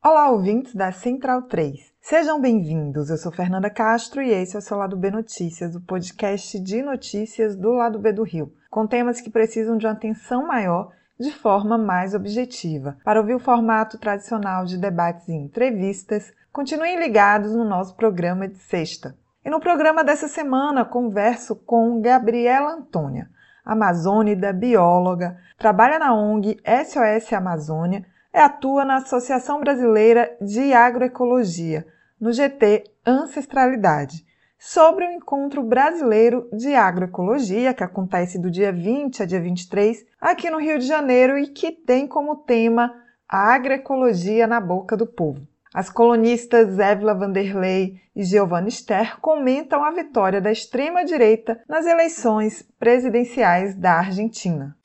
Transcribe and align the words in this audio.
Olá, 0.00 0.30
ouvintes 0.30 0.76
da 0.76 0.92
Central 0.92 1.42
3. 1.42 1.92
Sejam 2.00 2.40
bem-vindos. 2.40 3.10
Eu 3.10 3.16
sou 3.16 3.32
Fernanda 3.32 3.68
Castro 3.68 4.22
e 4.22 4.30
esse 4.30 4.54
é 4.54 4.60
o 4.60 4.62
seu 4.62 4.76
Lado 4.76 4.96
B 4.96 5.10
Notícias, 5.10 5.74
o 5.74 5.80
podcast 5.80 6.60
de 6.60 6.80
notícias 6.82 7.56
do 7.56 7.72
Lado 7.72 7.98
B 7.98 8.12
do 8.12 8.22
Rio, 8.22 8.52
com 8.70 8.86
temas 8.86 9.20
que 9.20 9.28
precisam 9.28 9.76
de 9.76 9.86
uma 9.86 9.92
atenção 9.92 10.46
maior 10.46 10.92
de 11.18 11.32
forma 11.32 11.76
mais 11.76 12.14
objetiva. 12.14 12.96
Para 13.04 13.18
ouvir 13.18 13.34
o 13.34 13.40
formato 13.40 13.98
tradicional 13.98 14.64
de 14.64 14.78
debates 14.78 15.26
e 15.26 15.32
entrevistas, 15.32 16.32
continuem 16.52 16.96
ligados 16.96 17.52
no 17.52 17.64
nosso 17.64 17.96
programa 17.96 18.46
de 18.46 18.58
sexta. 18.58 19.16
E 19.44 19.50
no 19.50 19.58
programa 19.58 20.04
dessa 20.04 20.28
semana 20.28 20.84
converso 20.84 21.56
com 21.56 22.00
Gabriela 22.00 22.70
Antônia, 22.70 23.28
amazônida, 23.64 24.52
bióloga, 24.52 25.36
trabalha 25.58 25.98
na 25.98 26.14
ONG 26.14 26.56
SOS 26.64 27.32
Amazônia 27.32 28.06
atua 28.32 28.84
na 28.84 28.96
Associação 28.96 29.60
Brasileira 29.60 30.36
de 30.40 30.72
Agroecologia, 30.72 31.86
no 32.20 32.32
GT 32.32 32.84
Ancestralidade, 33.06 34.24
sobre 34.58 35.06
o 35.06 35.12
Encontro 35.12 35.62
Brasileiro 35.62 36.48
de 36.52 36.74
Agroecologia, 36.74 37.72
que 37.72 37.84
acontece 37.84 38.38
do 38.38 38.50
dia 38.50 38.72
20 38.72 39.22
a 39.22 39.26
dia 39.26 39.40
23 39.40 40.04
aqui 40.20 40.50
no 40.50 40.58
Rio 40.58 40.78
de 40.78 40.86
Janeiro 40.86 41.38
e 41.38 41.46
que 41.46 41.70
tem 41.70 42.06
como 42.06 42.36
tema 42.36 42.92
a 43.28 43.54
agroecologia 43.54 44.46
na 44.46 44.60
boca 44.60 44.96
do 44.96 45.06
povo. 45.06 45.46
As 45.72 45.90
colonistas 45.90 46.78
Évila 46.78 47.14
Vanderlei 47.14 48.00
e 48.16 48.24
Giovanna 48.24 48.70
Ster 48.70 49.20
comentam 49.20 49.84
a 49.84 49.90
vitória 49.90 50.40
da 50.40 50.50
extrema-direita 50.50 51.60
nas 51.68 51.86
eleições 51.86 52.66
presidenciais 52.78 53.74
da 53.76 53.98
Argentina. 53.98 54.76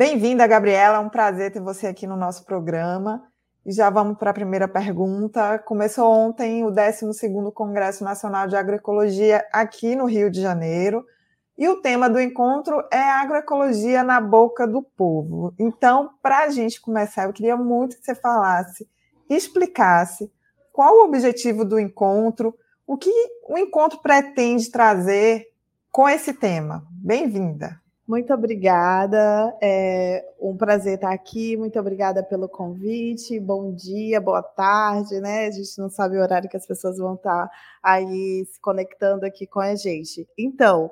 Bem-vinda, 0.00 0.46
Gabriela. 0.46 0.96
É 0.96 0.98
um 0.98 1.10
prazer 1.10 1.52
ter 1.52 1.60
você 1.60 1.86
aqui 1.86 2.06
no 2.06 2.16
nosso 2.16 2.46
programa. 2.46 3.22
E 3.66 3.70
já 3.70 3.90
vamos 3.90 4.16
para 4.16 4.30
a 4.30 4.32
primeira 4.32 4.66
pergunta. 4.66 5.58
Começou 5.58 6.10
ontem 6.10 6.64
o 6.64 6.72
12º 6.72 7.52
Congresso 7.52 8.02
Nacional 8.02 8.46
de 8.46 8.56
Agroecologia 8.56 9.44
aqui 9.52 9.94
no 9.94 10.06
Rio 10.06 10.30
de 10.30 10.40
Janeiro. 10.40 11.04
E 11.58 11.68
o 11.68 11.82
tema 11.82 12.08
do 12.08 12.18
encontro 12.18 12.82
é 12.90 13.10
agroecologia 13.10 14.02
na 14.02 14.22
boca 14.22 14.66
do 14.66 14.82
povo. 14.82 15.52
Então, 15.58 16.08
para 16.22 16.44
a 16.44 16.48
gente 16.48 16.80
começar, 16.80 17.24
eu 17.24 17.32
queria 17.34 17.58
muito 17.58 17.98
que 17.98 18.02
você 18.06 18.14
falasse, 18.14 18.88
explicasse 19.28 20.32
qual 20.72 20.94
o 20.94 21.04
objetivo 21.04 21.62
do 21.62 21.78
encontro, 21.78 22.54
o 22.86 22.96
que 22.96 23.12
o 23.46 23.58
encontro 23.58 24.00
pretende 24.00 24.70
trazer 24.70 25.48
com 25.92 26.08
esse 26.08 26.32
tema. 26.32 26.86
Bem-vinda. 26.90 27.78
Muito 28.10 28.34
obrigada, 28.34 29.56
é 29.62 30.24
um 30.40 30.56
prazer 30.56 30.94
estar 30.96 31.12
aqui. 31.12 31.56
Muito 31.56 31.78
obrigada 31.78 32.24
pelo 32.24 32.48
convite. 32.48 33.38
Bom 33.38 33.72
dia, 33.72 34.20
boa 34.20 34.42
tarde, 34.42 35.20
né? 35.20 35.46
A 35.46 35.50
gente 35.52 35.78
não 35.78 35.88
sabe 35.88 36.16
o 36.16 36.20
horário 36.20 36.48
que 36.50 36.56
as 36.56 36.66
pessoas 36.66 36.98
vão 36.98 37.14
estar 37.14 37.48
aí 37.80 38.44
se 38.50 38.60
conectando 38.60 39.24
aqui 39.24 39.46
com 39.46 39.60
a 39.60 39.76
gente. 39.76 40.28
Então, 40.36 40.90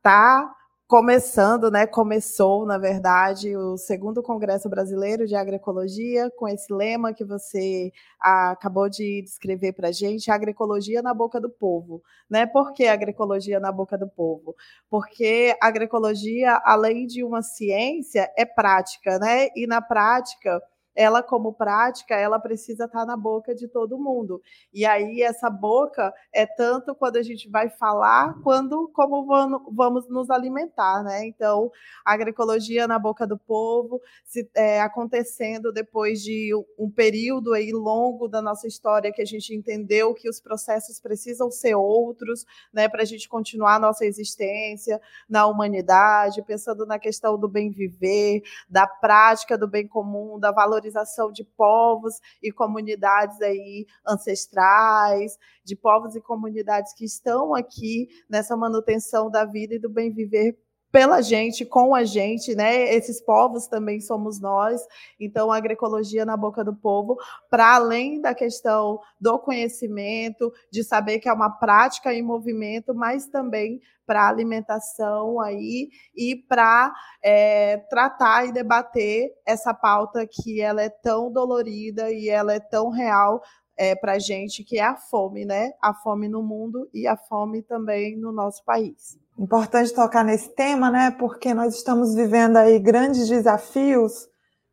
tá 0.00 0.48
começando, 0.90 1.70
né? 1.70 1.86
Começou, 1.86 2.66
na 2.66 2.76
verdade, 2.76 3.56
o 3.56 3.76
segundo 3.76 4.24
Congresso 4.24 4.68
Brasileiro 4.68 5.24
de 5.24 5.36
Agroecologia, 5.36 6.28
com 6.32 6.48
esse 6.48 6.74
lema 6.74 7.14
que 7.14 7.24
você 7.24 7.92
acabou 8.18 8.88
de 8.88 9.22
descrever 9.22 9.72
para 9.72 9.90
a 9.90 9.92
gente, 9.92 10.32
agroecologia 10.32 11.00
na 11.00 11.14
boca 11.14 11.40
do 11.40 11.48
povo. 11.48 12.02
Né? 12.28 12.44
Por 12.44 12.72
que 12.72 12.88
agroecologia 12.88 13.60
na 13.60 13.70
boca 13.70 13.96
do 13.96 14.08
povo? 14.08 14.56
Porque 14.90 15.56
a 15.62 15.68
agroecologia, 15.68 16.60
além 16.64 17.06
de 17.06 17.22
uma 17.22 17.40
ciência, 17.40 18.28
é 18.36 18.44
prática, 18.44 19.16
né? 19.20 19.46
E 19.54 19.68
na 19.68 19.80
prática 19.80 20.60
ela 20.94 21.22
como 21.22 21.52
prática, 21.52 22.14
ela 22.14 22.38
precisa 22.38 22.84
estar 22.84 23.06
na 23.06 23.16
boca 23.16 23.54
de 23.54 23.68
todo 23.68 23.98
mundo. 23.98 24.42
E 24.72 24.84
aí 24.84 25.22
essa 25.22 25.48
boca 25.48 26.12
é 26.32 26.46
tanto 26.46 26.94
quando 26.94 27.16
a 27.16 27.22
gente 27.22 27.48
vai 27.48 27.68
falar, 27.68 28.34
quando 28.42 28.90
como 28.92 29.26
vamos 29.72 30.08
nos 30.08 30.30
alimentar, 30.30 31.02
né? 31.02 31.24
Então, 31.26 31.70
a 32.04 32.12
agroecologia 32.12 32.86
na 32.88 32.98
boca 32.98 33.26
do 33.26 33.38
povo, 33.38 34.00
se, 34.24 34.48
é, 34.54 34.80
acontecendo 34.80 35.72
depois 35.72 36.22
de 36.22 36.50
um 36.78 36.90
período 36.90 37.52
aí 37.52 37.72
longo 37.72 38.28
da 38.28 38.42
nossa 38.42 38.66
história 38.66 39.12
que 39.12 39.22
a 39.22 39.26
gente 39.26 39.54
entendeu 39.54 40.14
que 40.14 40.28
os 40.28 40.40
processos 40.40 41.00
precisam 41.00 41.50
ser 41.50 41.74
outros, 41.74 42.44
né, 42.72 42.88
para 42.88 43.02
a 43.02 43.06
gente 43.06 43.28
continuar 43.28 43.76
a 43.76 43.78
nossa 43.78 44.04
existência 44.04 45.00
na 45.28 45.46
humanidade, 45.46 46.42
pensando 46.42 46.84
na 46.84 46.98
questão 46.98 47.38
do 47.38 47.48
bem 47.48 47.70
viver, 47.70 48.42
da 48.68 48.86
prática 48.86 49.56
do 49.56 49.68
bem 49.68 49.86
comum, 49.86 50.38
da 50.38 50.50
valorização 50.50 50.79
valorização 50.80 51.30
de 51.30 51.44
povos 51.44 52.14
e 52.42 52.50
comunidades 52.50 53.40
aí 53.42 53.86
ancestrais, 54.06 55.38
de 55.64 55.76
povos 55.76 56.16
e 56.16 56.20
comunidades 56.20 56.94
que 56.94 57.04
estão 57.04 57.54
aqui 57.54 58.08
nessa 58.28 58.56
manutenção 58.56 59.30
da 59.30 59.44
vida 59.44 59.74
e 59.74 59.78
do 59.78 59.90
bem 59.90 60.10
viver 60.10 60.58
pela 60.92 61.22
gente, 61.22 61.64
com 61.64 61.94
a 61.94 62.04
gente, 62.04 62.54
né? 62.54 62.94
Esses 62.94 63.20
povos 63.20 63.66
também 63.66 64.00
somos 64.00 64.40
nós. 64.40 64.80
Então, 65.18 65.52
a 65.52 65.56
agroecologia 65.56 66.24
na 66.24 66.36
boca 66.36 66.64
do 66.64 66.74
povo, 66.74 67.16
para 67.48 67.76
além 67.76 68.20
da 68.20 68.34
questão 68.34 68.98
do 69.20 69.38
conhecimento, 69.38 70.52
de 70.70 70.82
saber 70.82 71.20
que 71.20 71.28
é 71.28 71.32
uma 71.32 71.50
prática 71.50 72.12
em 72.12 72.22
movimento, 72.22 72.94
mas 72.94 73.26
também 73.26 73.80
para 74.04 74.28
alimentação 74.28 75.40
aí 75.40 75.88
e 76.16 76.34
para 76.34 76.92
é, 77.22 77.76
tratar 77.88 78.44
e 78.46 78.52
debater 78.52 79.30
essa 79.46 79.72
pauta 79.72 80.26
que 80.26 80.60
ela 80.60 80.82
é 80.82 80.88
tão 80.88 81.30
dolorida 81.30 82.10
e 82.10 82.28
ela 82.28 82.52
é 82.52 82.58
tão 82.58 82.88
real 82.88 83.40
é, 83.78 83.94
para 83.94 84.18
gente, 84.18 84.64
que 84.64 84.78
é 84.78 84.84
a 84.84 84.96
fome, 84.96 85.44
né? 85.44 85.70
A 85.80 85.94
fome 85.94 86.28
no 86.28 86.42
mundo 86.42 86.90
e 86.92 87.06
a 87.06 87.16
fome 87.16 87.62
também 87.62 88.16
no 88.16 88.32
nosso 88.32 88.64
país. 88.64 89.19
Importante 89.40 89.94
tocar 89.94 90.22
nesse 90.22 90.50
tema, 90.50 90.90
né? 90.90 91.10
Porque 91.12 91.54
nós 91.54 91.74
estamos 91.74 92.14
vivendo 92.14 92.58
aí 92.58 92.78
grandes 92.78 93.26
desafios 93.26 94.28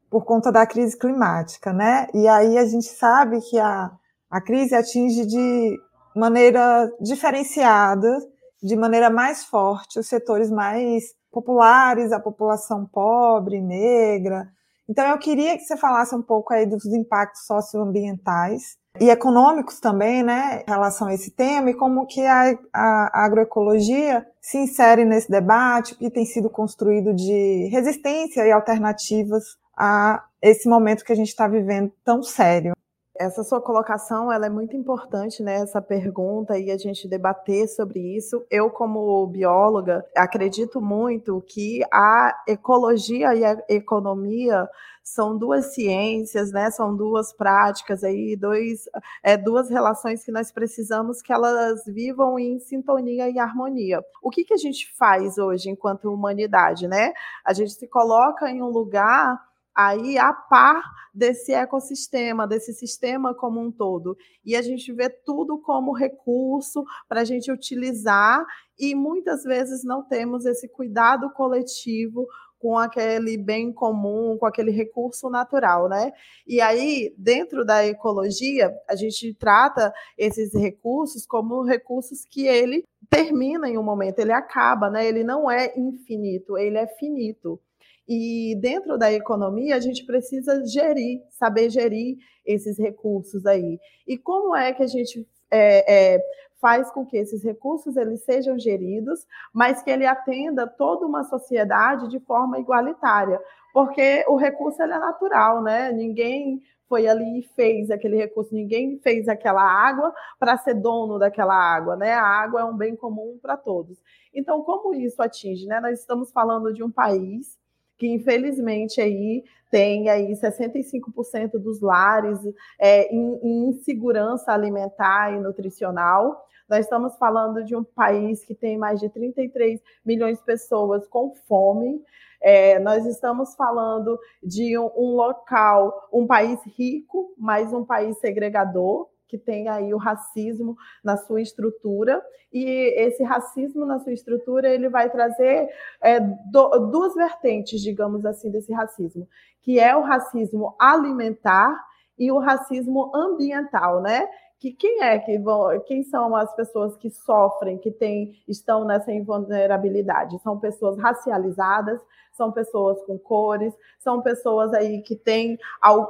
por 0.09 0.25
conta 0.25 0.51
da 0.51 0.67
crise 0.67 0.97
climática, 0.99 1.71
né? 1.71 2.05
E 2.13 2.27
aí 2.27 2.57
a 2.57 2.65
gente 2.65 2.87
sabe 2.87 3.39
que 3.39 3.57
a, 3.57 3.89
a 4.29 4.41
crise 4.41 4.75
atinge 4.75 5.25
de 5.25 5.73
maneira 6.13 6.91
diferenciada, 6.99 8.19
de 8.61 8.75
maneira 8.75 9.09
mais 9.09 9.45
forte, 9.45 9.99
os 9.99 10.07
setores 10.07 10.51
mais 10.51 11.13
populares, 11.31 12.11
a 12.11 12.19
população 12.19 12.85
pobre, 12.85 13.61
negra. 13.61 14.49
Então 14.89 15.07
eu 15.07 15.17
queria 15.17 15.57
que 15.57 15.63
você 15.63 15.77
falasse 15.77 16.13
um 16.13 16.21
pouco 16.21 16.53
aí 16.53 16.65
dos 16.65 16.83
impactos 16.87 17.45
socioambientais 17.45 18.75
e 18.99 19.09
econômicos 19.09 19.79
também, 19.79 20.23
né, 20.23 20.63
em 20.67 20.69
relação 20.69 21.07
a 21.07 21.13
esse 21.13 21.31
tema 21.31 21.69
e 21.69 21.73
como 21.73 22.05
que 22.05 22.21
a, 22.21 22.57
a, 22.73 23.25
agroecologia 23.25 24.25
se 24.41 24.57
insere 24.57 25.05
nesse 25.05 25.29
debate 25.29 25.95
que 25.95 26.09
tem 26.09 26.25
sido 26.25 26.49
construído 26.49 27.13
de 27.13 27.67
resistência 27.71 28.45
e 28.45 28.51
alternativas 28.51 29.43
a 29.75 30.23
esse 30.41 30.67
momento 30.67 31.03
que 31.03 31.11
a 31.11 31.15
gente 31.15 31.29
está 31.29 31.47
vivendo 31.47 31.91
tão 32.03 32.23
sério. 32.23 32.73
Essa 33.19 33.43
sua 33.43 33.59
colocação 33.59 34.31
ela 34.31 34.45
é 34.45 34.49
muito 34.49 34.75
importante, 34.75 35.41
né? 35.41 35.55
Essa 35.55 35.81
pergunta 35.81 36.57
e 36.57 36.69
a 36.69 36.77
gente 36.77 37.07
debater 37.07 37.67
sobre 37.67 37.99
isso. 38.15 38.45
Eu, 38.49 38.69
como 38.69 39.25
bióloga, 39.27 40.05
acredito 40.15 40.79
muito 40.79 41.41
que 41.41 41.81
a 41.91 42.43
ecologia 42.47 43.33
e 43.35 43.43
a 43.43 43.57
economia 43.69 44.67
são 45.03 45.37
duas 45.37 45.73
ciências, 45.73 46.51
né? 46.51 46.69
São 46.69 46.95
duas 46.95 47.31
práticas 47.31 48.03
aí, 48.03 48.35
dois, 48.35 48.83
é, 49.23 49.37
duas 49.37 49.69
relações 49.69 50.23
que 50.23 50.31
nós 50.31 50.51
precisamos 50.51 51.21
que 51.21 51.31
elas 51.31 51.85
vivam 51.85 52.37
em 52.37 52.59
sintonia 52.59 53.29
e 53.29 53.39
harmonia. 53.39 54.03
O 54.21 54.29
que, 54.29 54.43
que 54.43 54.53
a 54.53 54.57
gente 54.57 54.93
faz 54.97 55.37
hoje 55.37 55.69
enquanto 55.69 56.13
humanidade, 56.13 56.87
né? 56.87 57.13
A 57.45 57.53
gente 57.53 57.71
se 57.71 57.87
coloca 57.87 58.49
em 58.49 58.61
um 58.61 58.67
lugar 58.67 59.46
aí 59.77 60.17
a 60.17 60.33
par 60.33 60.81
desse 61.13 61.53
ecossistema, 61.53 62.47
desse 62.47 62.73
sistema 62.73 63.33
como 63.35 63.59
um 63.61 63.71
todo. 63.71 64.17
E 64.43 64.55
a 64.55 64.61
gente 64.61 64.91
vê 64.91 65.07
tudo 65.07 65.59
como 65.59 65.93
recurso 65.93 66.83
para 67.07 67.21
a 67.21 67.23
gente 67.23 67.51
utilizar 67.51 68.43
e 68.79 68.95
muitas 68.95 69.43
vezes 69.43 69.83
não 69.83 70.03
temos 70.03 70.45
esse 70.45 70.67
cuidado 70.67 71.29
coletivo 71.31 72.27
com 72.59 72.75
aquele 72.75 73.37
bem 73.37 73.71
comum, 73.71 74.35
com 74.39 74.47
aquele 74.47 74.71
recurso 74.71 75.29
natural, 75.29 75.87
né? 75.87 76.11
E 76.47 76.59
aí, 76.59 77.13
dentro 77.15 77.63
da 77.63 77.85
ecologia, 77.85 78.73
a 78.89 78.95
gente 78.95 79.31
trata 79.35 79.93
esses 80.17 80.53
recursos 80.55 81.23
como 81.25 81.63
recursos 81.63 82.25
que 82.25 82.47
ele 82.47 82.83
termina 83.11 83.69
em 83.69 83.77
um 83.77 83.83
momento, 83.83 84.17
ele 84.17 84.31
acaba, 84.31 84.89
né? 84.89 85.05
Ele 85.05 85.23
não 85.23 85.49
é 85.49 85.71
infinito, 85.77 86.57
ele 86.57 86.77
é 86.77 86.87
finito. 86.87 87.61
E 88.07 88.55
dentro 88.61 88.97
da 88.97 89.11
economia, 89.11 89.75
a 89.75 89.79
gente 89.79 90.05
precisa 90.05 90.65
gerir, 90.65 91.21
saber 91.31 91.69
gerir 91.69 92.17
esses 92.45 92.77
recursos 92.77 93.45
aí. 93.45 93.79
E 94.07 94.17
como 94.17 94.55
é 94.55 94.71
que 94.73 94.81
a 94.81 94.87
gente 94.87 95.27
é, 95.51 96.15
é, 96.15 96.21
faz 96.59 96.89
com 96.91 97.05
que 97.05 97.17
esses 97.17 97.43
recursos 97.43 97.97
eles 97.97 98.23
sejam 98.23 98.57
geridos, 98.57 99.25
mas 99.53 99.81
que 99.81 99.91
ele 99.91 100.05
atenda 100.05 100.67
toda 100.67 101.05
uma 101.05 101.23
sociedade 101.23 102.09
de 102.09 102.19
forma 102.21 102.59
igualitária, 102.59 103.39
porque 103.73 104.25
o 104.27 104.35
recurso 104.35 104.81
é 104.81 104.87
natural, 104.87 105.61
né? 105.61 105.91
Ninguém 105.91 106.61
foi 106.87 107.07
ali 107.07 107.39
e 107.39 107.47
fez 107.55 107.91
aquele 107.91 108.15
recurso, 108.15 108.55
ninguém 108.55 108.97
fez 108.99 109.27
aquela 109.27 109.61
água 109.61 110.13
para 110.39 110.57
ser 110.57 110.75
dono 110.75 111.19
daquela 111.19 111.53
água, 111.53 111.95
né? 111.95 112.13
A 112.13 112.23
água 112.23 112.61
é 112.61 112.63
um 112.63 112.75
bem 112.75 112.95
comum 112.95 113.37
para 113.41 113.57
todos. 113.57 113.97
Então, 114.33 114.63
como 114.63 114.93
isso 114.93 115.21
atinge, 115.21 115.65
né? 115.67 115.79
Nós 115.81 115.99
estamos 115.99 116.31
falando 116.31 116.73
de 116.73 116.83
um 116.83 116.89
país 116.89 117.57
que 117.97 118.07
infelizmente 118.07 119.01
aí 119.01 119.43
tem 119.69 120.09
aí 120.09 120.31
65% 120.31 121.57
dos 121.57 121.81
lares 121.81 122.39
é, 122.79 123.13
em, 123.13 123.39
em 123.43 123.69
insegurança 123.69 124.51
alimentar 124.51 125.33
e 125.33 125.39
nutricional. 125.39 126.45
Nós 126.69 126.81
estamos 126.81 127.17
falando 127.17 127.63
de 127.63 127.75
um 127.75 127.83
país 127.83 128.43
que 128.43 128.53
tem 128.53 128.77
mais 128.77 128.99
de 128.99 129.09
33 129.09 129.81
milhões 130.05 130.37
de 130.37 130.45
pessoas 130.45 131.07
com 131.07 131.33
fome. 131.47 132.01
É, 132.41 132.77
nós 132.79 133.05
estamos 133.05 133.55
falando 133.55 134.19
de 134.43 134.77
um, 134.77 134.91
um, 134.95 135.15
local, 135.15 136.07
um 136.13 136.27
país 136.27 136.59
rico, 136.77 137.33
mas 137.37 137.73
um 137.73 137.83
país 137.83 138.17
segregador 138.19 139.07
que 139.27 139.37
tem 139.37 139.67
aí 139.67 139.93
o 139.93 139.97
racismo 139.97 140.75
na 141.03 141.17
sua 141.17 141.41
estrutura 141.41 142.21
e 142.51 142.63
esse 143.01 143.23
racismo 143.23 143.85
na 143.85 143.99
sua 143.99 144.13
estrutura 144.13 144.69
ele 144.69 144.89
vai 144.89 145.09
trazer 145.09 145.67
é, 146.01 146.19
do, 146.19 146.89
duas 146.91 147.13
vertentes, 147.13 147.81
digamos 147.81 148.25
assim, 148.25 148.49
desse 148.49 148.71
racismo, 148.71 149.27
que 149.61 149.79
é 149.79 149.95
o 149.95 150.01
racismo 150.01 150.75
alimentar 150.79 151.75
e 152.17 152.31
o 152.31 152.39
racismo 152.39 153.15
ambiental, 153.15 154.01
né? 154.01 154.27
Que 154.59 154.71
quem 154.71 155.03
é 155.03 155.19
que 155.19 155.37
vão, 155.37 155.79
quem 155.81 156.03
são 156.03 156.35
as 156.35 156.53
pessoas 156.55 156.95
que 156.97 157.09
sofrem, 157.09 157.77
que 157.77 157.91
tem, 157.91 158.41
estão 158.47 158.85
nessa 158.85 159.11
invulnerabilidade? 159.11 160.39
São 160.39 160.59
pessoas 160.59 160.97
racializadas, 160.97 162.01
são 162.33 162.51
pessoas 162.51 163.01
com 163.03 163.17
cores, 163.17 163.73
são 163.99 164.21
pessoas 164.21 164.73
aí 164.73 165.01
que 165.01 165.15
têm 165.15 165.57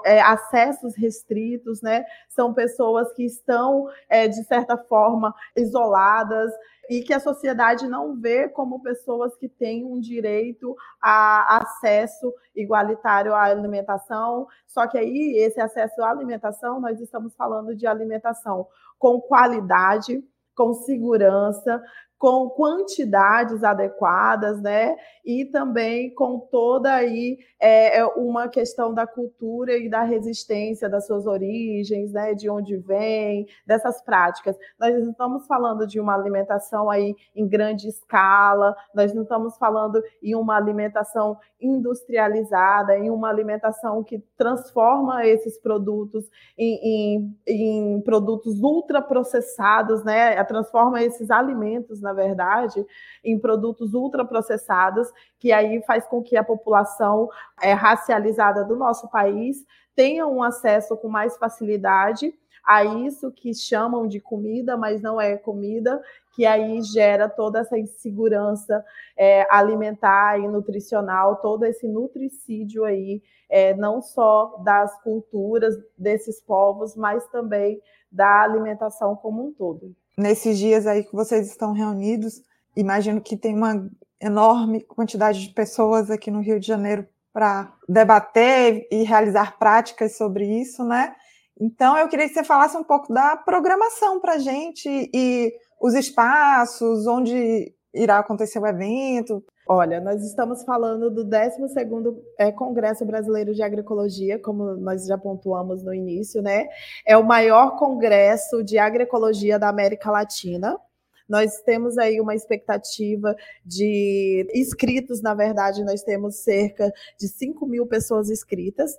é, 0.05 0.21
acessos 0.21 0.95
restritos, 0.95 1.81
né? 1.81 2.05
São 2.29 2.53
pessoas 2.53 3.11
que 3.13 3.23
estão, 3.23 3.89
é, 4.09 4.27
de 4.27 4.43
certa 4.43 4.77
forma, 4.77 5.33
isoladas 5.55 6.51
e 6.89 7.01
que 7.01 7.13
a 7.13 7.19
sociedade 7.19 7.87
não 7.87 8.15
vê 8.15 8.47
como 8.47 8.81
pessoas 8.81 9.35
que 9.35 9.49
têm 9.49 9.83
um 9.85 9.99
direito 9.99 10.75
a 11.01 11.57
acesso 11.57 12.33
igualitário 12.55 13.33
à 13.33 13.43
alimentação. 13.43 14.47
Só 14.65 14.87
que 14.87 14.97
aí, 14.97 15.35
esse 15.37 15.59
acesso 15.59 16.01
à 16.01 16.09
alimentação, 16.09 16.79
nós 16.79 16.99
estamos 16.99 17.35
falando 17.35 17.75
de 17.75 17.85
alimentação 17.85 18.67
com 18.97 19.19
qualidade, 19.21 20.23
com 20.55 20.73
segurança, 20.73 21.81
com 22.17 22.49
quantidades 22.49 23.63
adequadas, 23.63 24.59
né? 24.61 24.95
E 25.23 25.45
também 25.45 26.13
com 26.15 26.39
toda 26.39 26.93
aí 26.93 27.37
é, 27.59 27.99
é, 27.99 28.05
uma 28.05 28.47
questão 28.47 28.93
da 28.93 29.05
cultura 29.05 29.77
e 29.77 29.87
da 29.87 30.03
resistência 30.03 30.89
das 30.89 31.05
suas 31.05 31.27
origens, 31.27 32.11
né? 32.11 32.33
De 32.33 32.49
onde 32.49 32.75
vem, 32.77 33.45
dessas 33.65 34.01
práticas. 34.01 34.57
Nós 34.79 34.93
não 34.99 35.11
estamos 35.11 35.45
falando 35.45 35.85
de 35.85 35.99
uma 35.99 36.15
alimentação 36.15 36.89
aí 36.89 37.15
em 37.35 37.47
grande 37.47 37.87
escala, 37.87 38.75
nós 38.95 39.13
não 39.13 39.23
estamos 39.23 39.55
falando 39.57 40.01
em 40.21 40.35
uma 40.35 40.55
alimentação 40.55 41.37
industrializada, 41.61 42.97
em 42.97 43.09
uma 43.09 43.29
alimentação 43.29 44.03
que 44.03 44.19
transforma 44.37 45.25
esses 45.25 45.59
produtos 45.59 46.29
em, 46.57 46.79
em, 46.83 47.37
em 47.47 48.01
produtos 48.01 48.59
ultraprocessados, 48.61 50.03
né? 50.03 50.43
Transforma 50.45 51.01
esses 51.03 51.29
alimentos 51.29 52.01
na 52.07 52.13
verdade, 52.13 52.85
em 53.21 53.37
produtos 53.37 53.93
ultraprocessados, 53.93 55.11
que 55.37 55.51
aí 55.51 55.83
faz 55.85 56.07
com 56.07 56.23
que 56.23 56.37
a 56.37 56.43
população 56.43 57.29
é, 57.61 57.73
racializada 57.73 58.63
do 58.63 58.77
nosso 58.77 59.09
país 59.09 59.65
tenha 59.93 60.25
um 60.25 60.41
acesso 60.41 60.95
com 60.95 61.09
mais 61.09 61.37
facilidade 61.37 62.33
a 62.65 62.83
isso 62.83 63.31
que 63.31 63.53
chamam 63.53 64.07
de 64.07 64.19
comida, 64.19 64.77
mas 64.77 65.01
não 65.01 65.19
é 65.19 65.37
comida, 65.37 66.01
que 66.33 66.45
aí 66.45 66.81
gera 66.81 67.27
toda 67.27 67.59
essa 67.59 67.77
insegurança 67.77 68.83
é, 69.17 69.45
alimentar 69.49 70.37
e 70.39 70.47
nutricional, 70.47 71.37
todo 71.37 71.65
esse 71.65 71.87
nutricídio 71.87 72.83
aí, 72.85 73.21
é, 73.49 73.73
não 73.73 74.01
só 74.01 74.57
das 74.63 75.01
culturas 75.01 75.75
desses 75.97 76.41
povos, 76.41 76.95
mas 76.95 77.27
também 77.29 77.81
da 78.11 78.41
alimentação 78.43 79.15
como 79.15 79.47
um 79.47 79.53
todo 79.53 79.95
nesses 80.17 80.57
dias 80.57 80.87
aí 80.87 81.03
que 81.03 81.13
vocês 81.13 81.47
estão 81.47 81.71
reunidos, 81.71 82.41
imagino 82.75 83.21
que 83.21 83.37
tem 83.37 83.53
uma 83.53 83.87
enorme 84.19 84.81
quantidade 84.81 85.47
de 85.47 85.53
pessoas 85.53 86.09
aqui 86.09 86.31
no 86.31 86.41
Rio 86.41 86.59
de 86.59 86.65
Janeiro 86.65 87.07
para 87.31 87.71
debater 87.87 88.87
e 88.91 89.03
realizar 89.03 89.59
práticas 89.59 90.17
sobre 90.17 90.43
isso, 90.59 90.83
né? 90.83 91.15
Então, 91.59 91.95
eu 91.97 92.07
queria 92.07 92.27
que 92.27 92.33
você 92.33 92.43
falasse 92.43 92.75
um 92.75 92.83
pouco 92.83 93.13
da 93.13 93.37
programação 93.37 94.19
para 94.19 94.33
a 94.33 94.39
gente 94.39 94.87
e 95.13 95.53
os 95.79 95.93
espaços, 95.93 97.05
onde 97.05 97.73
irá 97.93 98.19
acontecer 98.19 98.59
o 98.59 98.65
evento. 98.65 99.43
Olha, 99.69 99.99
nós 99.99 100.23
estamos 100.23 100.63
falando 100.63 101.09
do 101.11 101.25
12º 101.25 102.17
é, 102.37 102.51
Congresso 102.53 103.05
Brasileiro 103.05 103.53
de 103.53 103.61
Agroecologia, 103.61 104.39
como 104.39 104.77
nós 104.77 105.05
já 105.05 105.17
pontuamos 105.17 105.83
no 105.83 105.93
início, 105.93 106.41
né? 106.41 106.67
É 107.05 107.17
o 107.17 107.23
maior 107.23 107.75
congresso 107.77 108.63
de 108.63 108.77
agroecologia 108.77 109.59
da 109.59 109.67
América 109.67 110.09
Latina. 110.09 110.79
Nós 111.27 111.59
temos 111.63 111.97
aí 111.97 112.21
uma 112.21 112.33
expectativa 112.33 113.35
de 113.65 114.49
inscritos, 114.55 115.21
na 115.21 115.33
verdade, 115.33 115.83
nós 115.83 116.01
temos 116.01 116.37
cerca 116.37 116.89
de 117.19 117.27
5 117.27 117.65
mil 117.65 117.85
pessoas 117.85 118.29
inscritas, 118.29 118.97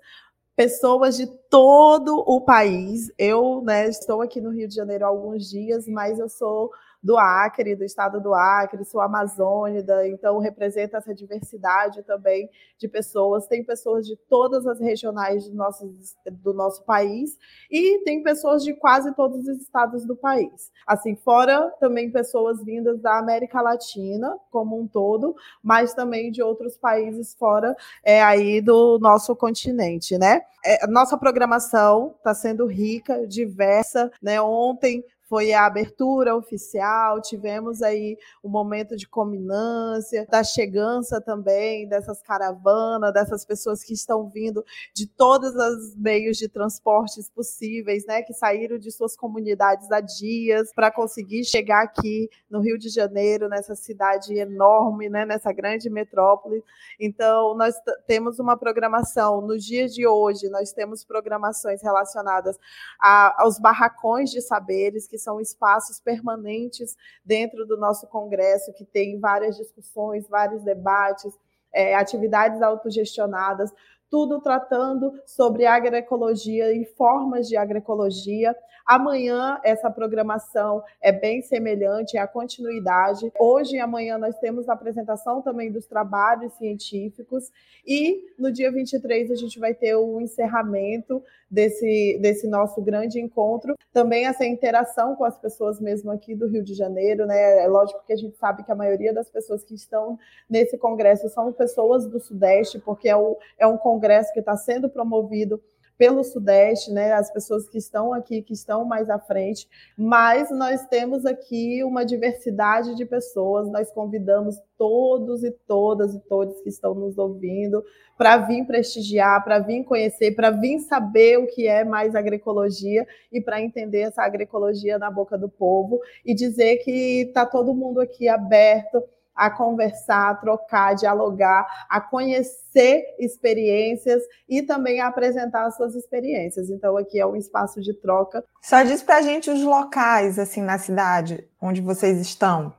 pessoas 0.55 1.17
de 1.17 1.27
todo 1.49 2.23
o 2.27 2.43
país. 2.43 3.11
Eu 3.17 3.63
né, 3.65 3.89
estou 3.89 4.21
aqui 4.21 4.39
no 4.39 4.51
Rio 4.51 4.69
de 4.69 4.75
Janeiro 4.75 5.07
há 5.07 5.09
alguns 5.09 5.49
dias, 5.49 5.89
mas 5.89 6.19
eu 6.19 6.29
sou 6.29 6.71
do 7.03 7.17
Acre, 7.17 7.77
do 7.77 7.85
estado 7.85 8.21
do 8.21 8.35
Acre, 8.35 8.85
sou 8.85 9.01
amazônida, 9.01 10.07
então 10.09 10.39
representa 10.39 10.99
essa 10.99 11.15
diversidade 11.15 12.03
também 12.03 12.51
de 12.77 12.89
pessoas. 12.89 13.47
Tem 13.47 13.65
pessoas 13.65 14.07
de 14.07 14.17
todas 14.29 14.67
as 14.67 14.81
regionais 14.81 15.49
do 15.49 15.55
nosso, 15.55 15.95
do 16.31 16.53
nosso 16.53 16.85
país 16.85 17.39
e 17.71 18.03
tem 18.05 18.23
pessoas 18.23 18.65
de 18.65 18.75
quase 18.75 19.15
todos 19.15 19.47
os 19.47 19.61
estados 19.61 20.05
do 20.05 20.17
país. 20.17 20.73
Assim, 20.87 21.15
fora 21.15 21.71
também 21.79 22.11
pessoas 22.11 22.63
vindas 22.65 23.01
da 23.01 23.19
América 23.19 23.61
Latina 23.61 24.37
como 24.51 24.79
um 24.79 24.87
todo, 24.87 25.37
mas 25.63 25.95
também 25.95 26.31
de 26.31 26.43
outros 26.43 26.77
países 26.77 27.35
fora 27.35 27.77
é, 28.05 28.23
aí 28.23 28.61
do 28.61 28.99
nosso 28.99 29.35
continente, 29.37 30.19
né? 30.19 30.43
É, 30.65 30.87
nossa 30.89 31.17
programação 31.17 32.15
está 32.19 32.35
sendo 32.35 32.67
rica, 32.67 33.27
diversa, 33.27 34.11
né? 34.21 34.41
Ontem 34.41 35.05
foi 35.29 35.53
a 35.53 35.67
abertura 35.67 36.35
oficial, 36.35 37.21
tivemos 37.21 37.83
aí 37.83 38.17
um 38.43 38.49
momento 38.49 38.97
de 38.97 39.07
combinância, 39.07 40.27
da 40.31 40.43
chegança 40.43 41.21
também 41.21 41.87
dessas 41.87 42.23
caravanas, 42.23 43.13
dessas 43.13 43.45
pessoas 43.45 43.85
que 43.85 43.93
estão 43.93 44.29
vindo 44.29 44.65
de 44.95 45.07
todos 45.07 45.55
os 45.55 45.95
meios 45.97 46.39
de 46.39 46.49
transportes 46.49 47.29
possíveis, 47.29 48.07
né, 48.07 48.23
que 48.23 48.33
saíram 48.33 48.79
de 48.79 48.91
suas 48.91 49.15
comunidades 49.15 49.91
há 49.93 50.01
dias 50.01 50.73
para 50.73 50.91
conseguir 50.91 51.45
chegar 51.45 51.83
aqui 51.83 52.31
no 52.49 52.61
Rio 52.61 52.79
de 52.79 52.89
Janeiro, 52.89 53.49
nessa 53.49 53.75
cidade 53.75 54.35
enorme, 54.35 55.11
né, 55.11 55.27
nessa 55.27 55.53
grande 55.53 55.91
metrópole. 55.91 56.65
Então, 56.99 57.55
nós 57.55 57.75
temos 58.07 58.39
uma 58.39 58.57
programação 58.57 59.43
no 59.43 59.59
dia 59.59 59.87
de 59.89 60.07
hoje, 60.07 60.49
nós 60.49 60.73
temos 60.73 61.05
programações 61.05 61.83
relacionadas 61.83 62.59
a, 62.99 63.43
aos 63.43 63.59
barracões 63.59 64.31
de 64.31 64.41
saberes 64.41 65.07
que 65.07 65.18
são 65.19 65.41
espaços 65.41 66.01
permanentes 66.01 66.97
dentro 67.25 67.67
do 67.67 67.77
nosso 67.77 68.07
congresso, 68.07 68.73
que 68.73 68.85
tem 68.85 69.19
várias 69.19 69.57
discussões, 69.57 70.29
vários 70.29 70.63
debates, 70.63 71.33
é, 71.73 71.95
atividades 71.95 72.63
autogestionadas, 72.63 73.71
tudo 74.11 74.41
tratando 74.41 75.13
sobre 75.27 75.67
agroecologia 75.67 76.73
e 76.73 76.85
formas 76.85 77.49
de 77.49 77.57
agroecologia. 77.57 78.55
Amanhã 78.87 79.61
essa 79.63 79.91
programação 79.91 80.83
é 81.01 81.13
bem 81.13 81.43
semelhante, 81.43 82.17
é 82.17 82.21
a 82.21 82.27
continuidade. 82.27 83.31
Hoje 83.39 83.77
e 83.77 83.81
amanhã 83.81 84.17
nós 84.17 84.39
temos 84.39 84.69
a 84.69 84.73
apresentação 84.73 85.43
também 85.43 85.71
dos 85.71 85.87
trabalhos 85.87 86.55
científicos 86.55 87.51
e 87.87 88.33
no 88.39 88.51
dia 88.51 88.73
23 88.73 89.31
a 89.31 89.35
gente 89.35 89.59
vai 89.59 89.75
ter 89.75 89.95
o 89.95 90.21
encerramento 90.21 91.23
desse, 91.51 92.19
desse 92.21 92.47
nosso 92.47 92.81
grande 92.81 93.21
encontro. 93.21 93.75
Também 93.93 94.27
essa 94.27 94.45
interação 94.45 95.17
com 95.17 95.25
as 95.25 95.37
pessoas 95.37 95.81
mesmo 95.81 96.11
aqui 96.11 96.35
do 96.35 96.47
Rio 96.47 96.63
de 96.63 96.75
Janeiro, 96.75 97.27
né? 97.27 97.65
É 97.65 97.69
lógico 97.69 98.03
que 98.07 98.13
a 98.13 98.17
gente 98.17 98.37
sabe 98.37 98.63
que 98.63 98.73
a 98.73 98.77
maioria 98.77 99.13
das 99.13 99.31
pessoas 99.31 99.65
que 99.65 99.75
estão 99.75 100.19
nesse 100.49 100.77
congresso 100.79 101.29
são 101.29 101.53
pessoas 101.53 102.07
do 102.07 102.21
Sudeste, 102.21 102.79
porque 102.79 103.09
é, 103.09 103.17
o, 103.17 103.37
é 103.59 103.67
um 103.67 103.77
congresso 103.77 103.98
que 104.33 104.41
está 104.41 104.57
sendo 104.57 104.89
promovido 104.89 105.61
pelo 105.99 106.23
Sudeste, 106.23 106.93
né, 106.93 107.13
as 107.13 107.31
pessoas 107.31 107.69
que 107.69 107.77
estão 107.77 108.13
aqui, 108.13 108.41
que 108.41 108.53
estão 108.53 108.85
mais 108.85 109.11
à 109.11 109.19
frente, 109.19 109.69
mas 109.97 110.49
nós 110.49 110.87
temos 110.87 111.27
aqui 111.27 111.83
uma 111.83 112.07
diversidade 112.07 112.95
de 112.95 113.05
pessoas, 113.05 113.69
nós 113.69 113.91
convidamos 113.91 114.57
todos 114.79 115.43
e 115.43 115.51
todas 115.51 116.15
e 116.15 116.21
todos 116.21 116.61
que 116.61 116.69
estão 116.69 116.95
nos 116.95 117.19
ouvindo 117.19 117.85
para 118.17 118.37
vir 118.39 118.65
prestigiar, 118.65 119.43
para 119.43 119.59
vir 119.59 119.83
conhecer, 119.83 120.37
para 120.37 120.51
vir 120.51 120.79
saber 120.79 121.39
o 121.39 121.49
que 121.49 121.67
é 121.67 121.83
mais 121.83 122.15
agroecologia 122.15 123.05
e 123.33 123.41
para 123.41 123.61
entender 123.61 124.03
essa 124.03 124.23
agroecologia 124.23 124.99
na 124.99 125.11
boca 125.11 125.37
do 125.37 125.49
povo 125.49 126.01
e 126.25 126.33
dizer 126.33 126.77
que 126.79 127.23
está 127.23 127.45
todo 127.45 127.75
mundo 127.75 128.01
aqui 128.01 128.29
aberto 128.29 129.03
a 129.39 129.49
conversar, 129.49 130.31
a 130.31 130.35
trocar, 130.35 130.91
a 130.91 130.95
dialogar, 130.95 131.87
a 131.89 132.01
conhecer 132.01 133.05
experiências 133.19 134.23
e 134.49 134.63
também 134.63 135.01
a 135.01 135.07
apresentar 135.07 135.71
suas 135.71 135.95
experiências. 135.95 136.69
Então, 136.69 136.97
aqui 136.97 137.21
é 137.21 137.25
um 137.25 137.37
espaço 137.37 137.81
de 137.81 137.95
troca. 137.95 138.45
Só 138.61 138.83
diz 138.83 139.03
para 139.03 139.19
a 139.19 139.23
gente 139.23 139.49
os 139.49 139.63
locais, 139.63 140.39
assim, 140.39 140.61
na 140.61 140.77
cidade, 140.77 141.49
onde 141.63 141.81
vocês 141.81 142.21
estão. 142.21 142.75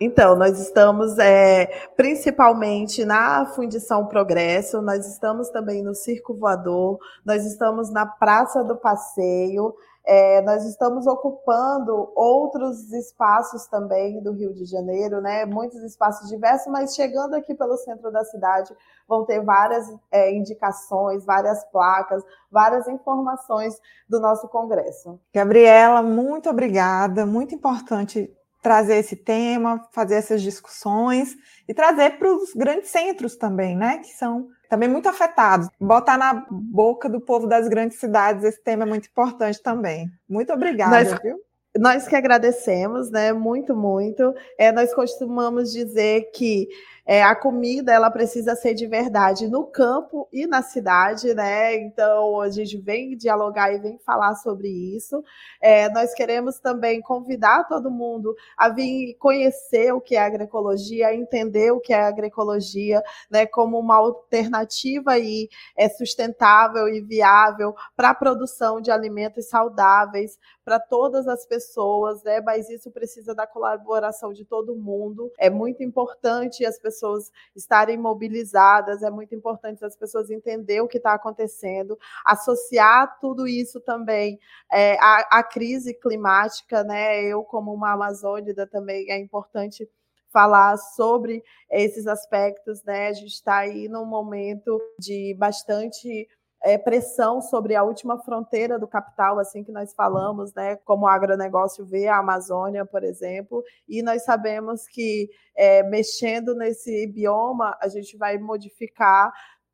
Então, 0.00 0.36
nós 0.36 0.58
estamos 0.60 1.18
é, 1.18 1.66
principalmente 1.96 3.04
na 3.04 3.46
Fundição 3.46 4.06
Progresso, 4.06 4.82
nós 4.82 5.06
estamos 5.06 5.48
também 5.48 5.82
no 5.82 5.94
Circo 5.94 6.34
Voador, 6.34 6.98
nós 7.24 7.46
estamos 7.46 7.90
na 7.90 8.04
Praça 8.06 8.62
do 8.62 8.76
Passeio, 8.76 9.74
é, 10.04 10.40
nós 10.42 10.64
estamos 10.64 11.06
ocupando 11.06 12.12
outros 12.16 12.92
espaços 12.92 13.66
também 13.66 14.20
do 14.20 14.32
Rio 14.32 14.52
de 14.52 14.64
Janeiro, 14.64 15.20
né? 15.20 15.44
Muitos 15.44 15.80
espaços 15.82 16.28
diversos, 16.28 16.66
mas 16.72 16.94
chegando 16.94 17.34
aqui 17.34 17.54
pelo 17.54 17.76
centro 17.76 18.10
da 18.10 18.24
cidade 18.24 18.74
vão 19.08 19.24
ter 19.24 19.40
várias 19.40 19.86
é, 20.10 20.34
indicações, 20.34 21.24
várias 21.24 21.64
placas, 21.70 22.22
várias 22.50 22.88
informações 22.88 23.80
do 24.08 24.18
nosso 24.20 24.48
congresso. 24.48 25.20
Gabriela, 25.32 26.02
muito 26.02 26.50
obrigada. 26.50 27.24
Muito 27.24 27.54
importante 27.54 28.30
trazer 28.62 28.96
esse 28.96 29.16
tema, 29.16 29.86
fazer 29.92 30.14
essas 30.14 30.40
discussões 30.40 31.36
e 31.68 31.74
trazer 31.74 32.18
para 32.18 32.32
os 32.32 32.54
grandes 32.54 32.90
centros 32.90 33.36
também, 33.36 33.76
né? 33.76 33.98
Que 33.98 34.12
são 34.12 34.48
também 34.70 34.88
muito 34.88 35.08
afetados. 35.08 35.68
Botar 35.78 36.16
na 36.16 36.46
boca 36.48 37.08
do 37.08 37.20
povo 37.20 37.46
das 37.46 37.68
grandes 37.68 37.98
cidades 37.98 38.44
esse 38.44 38.62
tema 38.62 38.84
é 38.84 38.86
muito 38.86 39.08
importante 39.08 39.60
também. 39.60 40.08
Muito 40.28 40.52
obrigada, 40.52 40.96
nós, 40.96 41.20
viu? 41.20 41.36
Nós 41.76 42.06
que 42.06 42.14
agradecemos, 42.14 43.10
né? 43.10 43.32
Muito, 43.32 43.74
muito. 43.74 44.32
É, 44.56 44.70
nós 44.70 44.94
costumamos 44.94 45.72
dizer 45.72 46.30
que 46.32 46.68
é, 47.12 47.22
a 47.22 47.36
comida 47.36 47.92
ela 47.92 48.10
precisa 48.10 48.56
ser 48.56 48.72
de 48.72 48.86
verdade 48.86 49.46
no 49.46 49.66
campo 49.66 50.26
e 50.32 50.46
na 50.46 50.62
cidade, 50.62 51.34
né? 51.34 51.76
Então 51.76 52.40
a 52.40 52.48
gente 52.48 52.78
vem 52.78 53.14
dialogar 53.14 53.70
e 53.70 53.78
vem 53.78 53.98
falar 53.98 54.34
sobre 54.36 54.68
isso. 54.68 55.22
É, 55.60 55.90
nós 55.90 56.14
queremos 56.14 56.58
também 56.58 57.02
convidar 57.02 57.68
todo 57.68 57.90
mundo 57.90 58.34
a 58.56 58.70
vir 58.70 59.14
conhecer 59.18 59.92
o 59.92 60.00
que 60.00 60.16
é 60.16 60.20
agroecologia, 60.24 61.14
entender 61.14 61.70
o 61.70 61.80
que 61.80 61.92
é 61.92 62.00
agroecologia, 62.00 63.02
né? 63.30 63.44
Como 63.44 63.78
uma 63.78 63.96
alternativa 63.96 65.10
aí 65.12 65.50
é 65.76 65.90
sustentável 65.90 66.88
e 66.88 67.02
viável 67.02 67.74
para 67.94 68.08
a 68.08 68.14
produção 68.14 68.80
de 68.80 68.90
alimentos 68.90 69.50
saudáveis 69.50 70.38
para 70.64 70.80
todas 70.80 71.28
as 71.28 71.44
pessoas, 71.44 72.22
né? 72.22 72.40
Mas 72.40 72.70
isso 72.70 72.90
precisa 72.90 73.34
da 73.34 73.46
colaboração 73.46 74.32
de 74.32 74.46
todo 74.46 74.74
mundo. 74.74 75.30
É 75.38 75.50
muito 75.50 75.82
importante 75.82 76.64
as 76.64 76.78
pessoas 76.78 77.01
pessoas 77.02 77.32
estarem 77.56 77.98
mobilizadas, 77.98 79.02
é 79.02 79.10
muito 79.10 79.34
importante 79.34 79.84
as 79.84 79.96
pessoas 79.96 80.30
entenderem 80.30 80.82
o 80.82 80.88
que 80.88 80.98
está 80.98 81.14
acontecendo, 81.14 81.98
associar 82.24 83.18
tudo 83.20 83.46
isso 83.46 83.80
também 83.80 84.38
é, 84.70 84.96
à, 85.00 85.38
à 85.38 85.42
crise 85.42 85.94
climática, 85.94 86.84
né? 86.84 87.20
Eu, 87.24 87.42
como 87.42 87.74
uma 87.74 87.92
amazônida, 87.92 88.66
também 88.66 89.10
é 89.10 89.18
importante 89.18 89.88
falar 90.30 90.76
sobre 90.78 91.42
esses 91.70 92.06
aspectos, 92.06 92.82
né? 92.84 93.08
A 93.08 93.12
gente 93.12 93.34
está 93.34 93.58
aí 93.58 93.88
num 93.88 94.06
momento 94.06 94.80
de 94.98 95.34
bastante 95.38 96.28
é, 96.62 96.78
pressão 96.78 97.40
sobre 97.40 97.74
a 97.74 97.82
última 97.82 98.18
fronteira 98.18 98.78
do 98.78 98.86
capital, 98.86 99.38
assim 99.38 99.64
que 99.64 99.72
nós 99.72 99.92
falamos, 99.92 100.54
né, 100.54 100.76
como 100.84 101.04
o 101.04 101.08
agronegócio 101.08 101.84
vê 101.84 102.06
a 102.06 102.18
Amazônia, 102.18 102.86
por 102.86 103.02
exemplo, 103.02 103.62
e 103.88 104.02
nós 104.02 104.24
sabemos 104.24 104.86
que 104.86 105.28
é, 105.54 105.82
mexendo 105.82 106.54
nesse 106.54 107.06
bioma, 107.08 107.76
a 107.80 107.88
gente 107.88 108.16
vai 108.16 108.38
modificar 108.38 109.32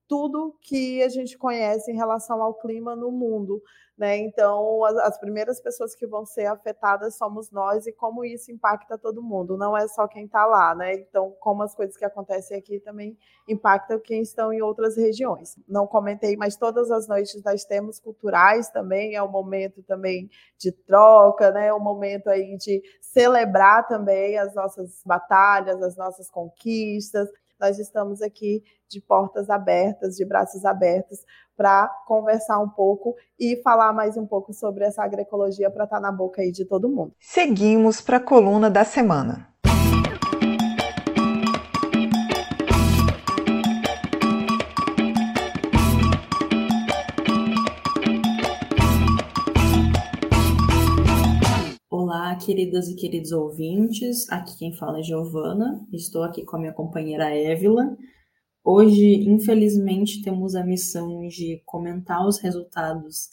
tudo 0.09 0.57
que 0.62 1.03
a 1.03 1.09
gente 1.09 1.37
conhece 1.37 1.93
em 1.93 1.97
relação 1.97 2.43
ao 2.43 2.55
clima 2.55 2.97
no 2.97 3.12
mundo. 3.12 3.62
Né? 3.99 4.17
Então, 4.17 4.85
as, 4.85 4.97
as, 4.99 5.19
primeiras 5.19 5.61
pessoas 5.61 5.93
que 5.93 6.07
vão 6.07 6.25
ser 6.25 6.47
afetadas 6.47 7.17
somos 7.17 7.50
nós 7.50 7.85
e 7.85 7.93
como 7.93 8.25
isso 8.25 8.53
impacta 8.53 8.97
todo 8.97 9.21
mundo, 9.21 9.57
não 9.57 9.77
é 9.77 9.88
só 9.88 10.07
quem 10.07 10.25
está 10.27 10.47
lá, 10.47 10.73
né? 10.73 10.95
Então, 10.95 11.35
como 11.41 11.65
as 11.65 11.75
coisas 11.75 11.97
que 11.97 12.05
acontecem 12.05 12.57
aqui 12.57 12.79
também 12.79 13.19
impactam 13.49 13.99
quem 13.99 14.23
estão 14.23 14.53
em 14.53 14.62
outras 14.62 14.97
regiões. 14.97 15.59
Não 15.67 15.85
comentei, 15.85 16.37
mas 16.37 16.55
todas 16.55 16.93
as 16.93 17.09
noites 17.09 17.43
nós 17.43 17.65
temos 17.65 17.99
culturais 17.99 18.71
também, 18.71 19.17
é 19.17 19.23
um 19.23 19.31
momento 19.31 19.83
também 19.83 20.31
de 20.57 20.71
troca, 20.71 21.50
né? 21.50 21.67
É 21.67 21.75
um 21.75 21.81
momento 21.81 22.29
aí 22.29 22.57
de 22.57 22.81
celebrar 23.00 23.88
também 23.88 24.38
as 24.38 24.55
nossas 24.55 25.03
batalhas, 25.05 25.83
as 25.83 25.97
nossas 25.97 26.31
conquistas. 26.31 27.29
Nós 27.61 27.79
estamos 27.79 28.23
aqui 28.23 28.62
de 28.88 29.00
portas 29.00 29.50
abertas, 29.50 30.17
de 30.17 30.25
braços 30.25 30.65
abertos, 30.65 31.25
para 31.57 31.88
conversar 32.07 32.61
um 32.61 32.69
pouco 32.69 33.17
e 33.38 33.61
falar 33.62 33.93
mais 33.93 34.17
um 34.17 34.27
pouco 34.27 34.53
sobre 34.53 34.85
essa 34.85 35.03
agroecologia 35.03 35.71
para 35.71 35.85
estar 35.85 35.97
tá 35.97 36.03
na 36.03 36.12
boca 36.12 36.41
aí 36.41 36.53
de 36.53 36.65
todo 36.65 36.88
mundo. 36.88 37.12
Seguimos 37.19 38.00
para 38.00 38.19
a 38.19 38.21
coluna 38.21 38.71
da 38.71 38.85
semana. 38.85 39.49
Queridas 52.38 52.88
e 52.88 52.95
queridos 52.95 53.33
ouvintes. 53.33 54.28
Aqui 54.30 54.57
quem 54.59 54.75
fala 54.75 55.00
é 55.00 55.02
Giovana. 55.02 55.87
Estou 55.92 56.23
aqui 56.23 56.45
com 56.45 56.57
a 56.57 56.61
minha 56.61 56.73
companheira 56.73 57.35
Évila 57.35 57.97
Hoje, 58.71 59.25
infelizmente, 59.26 60.21
temos 60.21 60.54
a 60.54 60.62
missão 60.62 61.26
de 61.26 61.62
comentar 61.64 62.28
os 62.28 62.38
resultados 62.38 63.30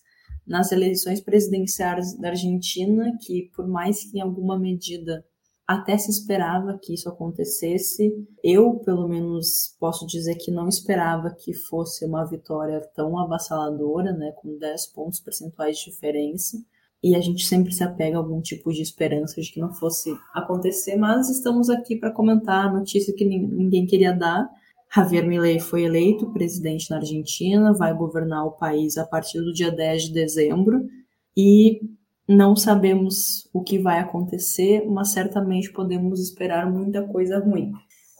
nas 0.48 0.72
eleições 0.72 1.20
presidenciais 1.20 2.18
da 2.18 2.30
Argentina, 2.30 3.12
que, 3.20 3.52
por 3.54 3.68
mais 3.68 4.10
que 4.10 4.18
em 4.18 4.22
alguma 4.22 4.58
medida 4.58 5.26
até 5.68 5.98
se 5.98 6.10
esperava 6.10 6.80
que 6.82 6.94
isso 6.94 7.10
acontecesse, 7.10 8.14
eu, 8.42 8.76
pelo 8.86 9.10
menos, 9.10 9.76
posso 9.78 10.08
dizer 10.08 10.36
que 10.36 10.52
não 10.52 10.70
esperava 10.70 11.36
que 11.36 11.54
fosse 11.54 12.06
uma 12.06 12.24
vitória 12.24 12.80
tão 12.96 13.20
avassaladora, 13.20 14.14
né, 14.14 14.32
com 14.38 14.58
10 14.58 14.88
pontos 14.94 15.20
percentuais 15.20 15.80
de 15.80 15.92
diferença. 15.92 16.58
E 17.06 17.16
a 17.16 17.22
gente 17.22 17.46
sempre 17.46 17.72
se 17.72 17.84
apega 17.84 18.18
a 18.18 18.20
algum 18.20 18.42
tipo 18.42 18.74
de 18.74 18.82
esperança 18.82 19.40
de 19.40 19.52
que 19.52 19.60
não 19.60 19.72
fosse 19.72 20.10
acontecer, 20.34 20.96
mas 20.96 21.30
estamos 21.30 21.70
aqui 21.70 21.96
para 21.96 22.12
comentar 22.12 22.66
a 22.66 22.74
notícia 22.74 23.14
que 23.14 23.24
ninguém 23.24 23.86
queria 23.86 24.12
dar 24.12 24.50
Javier 24.96 25.28
Milei 25.28 25.60
foi 25.60 25.84
eleito 25.84 26.32
presidente 26.32 26.90
na 26.90 26.98
Argentina, 26.98 27.74
vai 27.74 27.94
governar 27.94 28.46
o 28.46 28.52
país 28.52 28.98
a 28.98 29.06
partir 29.06 29.42
do 29.42 29.52
dia 29.52 29.70
10 29.70 30.04
de 30.04 30.14
dezembro 30.14 30.88
e 31.36 31.82
não 32.26 32.56
sabemos 32.56 33.50
o 33.54 33.62
que 33.62 33.78
vai 33.78 34.00
acontecer, 34.00 34.86
mas 34.88 35.10
certamente 35.10 35.72
podemos 35.74 36.22
esperar 36.22 36.72
muita 36.72 37.04
coisa 37.04 37.40
ruim. 37.40 37.74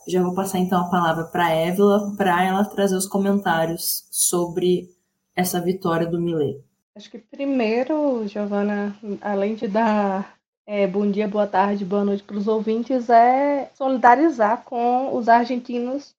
Já 0.06 0.22
vou 0.22 0.34
passar 0.34 0.58
então 0.58 0.78
a 0.78 0.90
palavra 0.90 1.24
para 1.24 1.50
Évila 1.50 2.14
para 2.14 2.44
ela 2.44 2.62
trazer 2.62 2.96
os 2.96 3.06
comentários 3.06 4.06
sobre 4.10 4.90
essa 5.34 5.58
vitória 5.60 6.06
do 6.06 6.20
Milei. 6.20 6.62
Acho 6.96 7.10
que 7.10 7.18
primeiro, 7.18 8.26
Giovana, 8.26 8.96
além 9.20 9.54
de 9.54 9.68
dar 9.68 10.34
é, 10.66 10.86
bom 10.86 11.10
dia, 11.10 11.28
boa 11.28 11.46
tarde, 11.46 11.84
boa 11.84 12.02
noite 12.02 12.22
para 12.22 12.38
os 12.38 12.48
ouvintes, 12.48 13.10
é 13.10 13.70
solidarizar 13.74 14.64
com 14.64 15.14
os 15.14 15.28
argentinos 15.28 16.16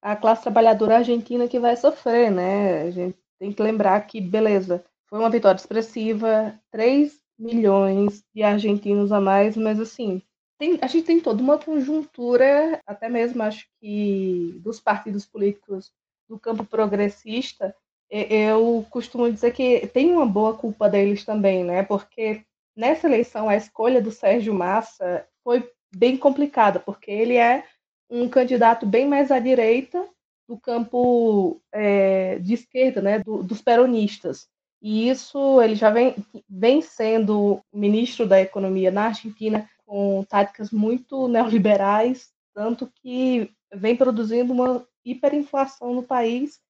a 0.00 0.16
classe 0.16 0.40
trabalhadora 0.40 0.96
argentina 0.96 1.46
que 1.46 1.60
vai 1.60 1.76
sofrer, 1.76 2.30
né? 2.30 2.84
A 2.84 2.90
gente 2.90 3.18
tem 3.38 3.52
que 3.52 3.62
lembrar 3.62 4.00
que, 4.06 4.18
beleza, 4.18 4.82
foi 5.10 5.18
uma 5.18 5.28
vitória 5.28 5.58
expressiva, 5.58 6.58
3 6.70 7.20
milhões 7.38 8.24
de 8.34 8.42
argentinos 8.42 9.12
a 9.12 9.20
mais, 9.20 9.58
mas 9.58 9.78
assim, 9.78 10.22
tem, 10.58 10.78
a 10.80 10.86
gente 10.86 11.04
tem 11.04 11.20
toda 11.20 11.42
uma 11.42 11.58
conjuntura, 11.58 12.80
até 12.86 13.10
mesmo 13.10 13.42
acho 13.42 13.66
que 13.78 14.58
dos 14.64 14.80
partidos 14.80 15.26
políticos 15.26 15.92
do 16.26 16.38
campo 16.38 16.64
progressista, 16.64 17.76
eu 18.14 18.86
costumo 18.90 19.30
dizer 19.30 19.52
que 19.52 19.86
tem 19.88 20.12
uma 20.12 20.26
boa 20.26 20.54
culpa 20.54 20.88
deles 20.88 21.24
também, 21.24 21.64
né? 21.64 21.82
Porque 21.82 22.42
nessa 22.76 23.08
eleição 23.08 23.48
a 23.48 23.56
escolha 23.56 24.00
do 24.00 24.12
Sérgio 24.12 24.54
Massa 24.54 25.26
foi 25.42 25.68
bem 25.94 26.16
complicada, 26.16 26.78
porque 26.78 27.10
ele 27.10 27.36
é 27.36 27.64
um 28.08 28.28
candidato 28.28 28.86
bem 28.86 29.06
mais 29.06 29.30
à 29.30 29.38
direita 29.38 30.08
do 30.48 30.58
campo 30.58 31.60
é, 31.72 32.38
de 32.38 32.54
esquerda, 32.54 33.02
né? 33.02 33.18
Do, 33.18 33.42
dos 33.42 33.60
peronistas. 33.60 34.46
E 34.80 35.08
isso 35.08 35.60
ele 35.62 35.74
já 35.74 35.90
vem, 35.90 36.14
vem 36.48 36.82
sendo 36.82 37.60
ministro 37.72 38.28
da 38.28 38.40
Economia 38.40 38.90
na 38.90 39.06
Argentina 39.06 39.68
com 39.86 40.22
táticas 40.28 40.70
muito 40.70 41.26
neoliberais, 41.26 42.30
tanto 42.54 42.90
que 43.02 43.50
vem 43.74 43.96
produzindo 43.96 44.52
uma 44.52 44.86
hiperinflação 45.04 45.94
no 45.94 46.02
país, 46.02 46.60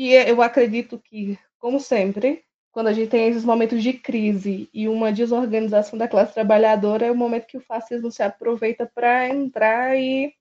que 0.00 0.12
eu 0.14 0.40
acredito 0.40 0.98
que, 0.98 1.38
como 1.58 1.78
sempre, 1.78 2.42
quando 2.72 2.86
a 2.86 2.92
gente 2.94 3.10
tem 3.10 3.28
esses 3.28 3.44
momentos 3.44 3.82
de 3.82 3.92
crise 3.92 4.66
e 4.72 4.88
uma 4.88 5.12
desorganização 5.12 5.98
da 5.98 6.08
classe 6.08 6.32
trabalhadora, 6.32 7.04
é 7.04 7.10
o 7.10 7.14
momento 7.14 7.46
que 7.46 7.58
o 7.58 7.60
fascismo 7.60 8.10
se 8.10 8.22
aproveita 8.22 8.90
para 8.94 9.28
entrar 9.28 9.98
e, 9.98 10.32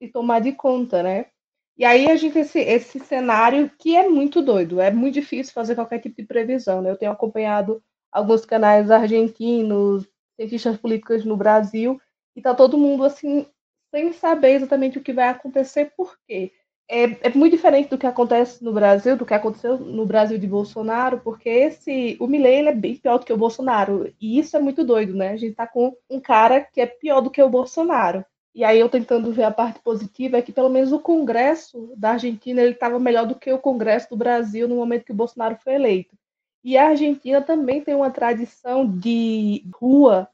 e 0.00 0.08
tomar 0.08 0.40
de 0.40 0.50
conta, 0.50 1.04
né? 1.04 1.26
E 1.78 1.84
aí 1.84 2.10
a 2.10 2.16
gente 2.16 2.36
esse, 2.36 2.58
esse 2.58 2.98
cenário 2.98 3.70
que 3.78 3.94
é 3.94 4.08
muito 4.08 4.42
doido, 4.42 4.80
é 4.80 4.90
muito 4.90 5.14
difícil 5.14 5.54
fazer 5.54 5.76
qualquer 5.76 6.00
tipo 6.00 6.16
de 6.16 6.26
previsão, 6.26 6.82
né? 6.82 6.90
Eu 6.90 6.96
tenho 6.98 7.12
acompanhado 7.12 7.80
alguns 8.10 8.44
canais 8.44 8.90
argentinos, 8.90 10.04
cientistas 10.34 10.78
políticos 10.78 11.24
no 11.24 11.36
Brasil, 11.36 12.00
e 12.34 12.42
tá 12.42 12.52
todo 12.56 12.76
mundo 12.76 13.04
assim, 13.04 13.46
sem 13.88 14.12
saber 14.12 14.54
exatamente 14.54 14.98
o 14.98 15.02
que 15.02 15.12
vai 15.12 15.28
acontecer, 15.28 15.92
por 15.96 16.18
quê? 16.26 16.50
É, 16.88 17.28
é, 17.28 17.34
muito 17.34 17.56
diferente 17.56 17.90
do 17.90 17.98
que 17.98 18.06
acontece 18.06 18.62
no 18.62 18.72
Brasil, 18.72 19.16
do 19.16 19.26
que 19.26 19.34
aconteceu 19.34 19.76
no 19.76 20.06
Brasil 20.06 20.38
de 20.38 20.46
Bolsonaro, 20.46 21.18
porque 21.18 21.48
esse 21.48 22.16
o 22.20 22.28
Milley 22.28 22.60
ele 22.60 22.68
é 22.68 22.74
bem 22.74 22.94
pior 22.96 23.18
do 23.18 23.26
que 23.26 23.32
o 23.32 23.36
Bolsonaro, 23.36 24.12
e 24.20 24.38
isso 24.38 24.56
é 24.56 24.60
muito 24.60 24.84
doido, 24.84 25.12
né? 25.12 25.30
A 25.30 25.36
gente 25.36 25.56
tá 25.56 25.66
com 25.66 25.96
um 26.08 26.20
cara 26.20 26.60
que 26.60 26.80
é 26.80 26.86
pior 26.86 27.20
do 27.20 27.30
que 27.30 27.42
o 27.42 27.48
Bolsonaro. 27.48 28.24
E 28.54 28.64
aí 28.64 28.78
eu 28.80 28.88
tentando 28.88 29.32
ver 29.32 29.42
a 29.42 29.50
parte 29.50 29.80
positiva 29.80 30.38
é 30.38 30.42
que 30.42 30.52
pelo 30.52 30.70
menos 30.70 30.92
o 30.92 31.00
Congresso 31.00 31.92
da 31.96 32.12
Argentina 32.12 32.62
ele 32.62 32.72
estava 32.72 32.98
melhor 32.98 33.26
do 33.26 33.34
que 33.34 33.52
o 33.52 33.58
Congresso 33.58 34.08
do 34.10 34.16
Brasil 34.16 34.66
no 34.68 34.76
momento 34.76 35.04
que 35.04 35.12
o 35.12 35.14
Bolsonaro 35.16 35.56
foi 35.62 35.74
eleito. 35.74 36.16
E 36.64 36.78
a 36.78 36.88
Argentina 36.88 37.42
também 37.42 37.82
tem 37.82 37.94
uma 37.94 38.10
tradição 38.10 38.86
de 38.88 39.62
rua 39.74 40.28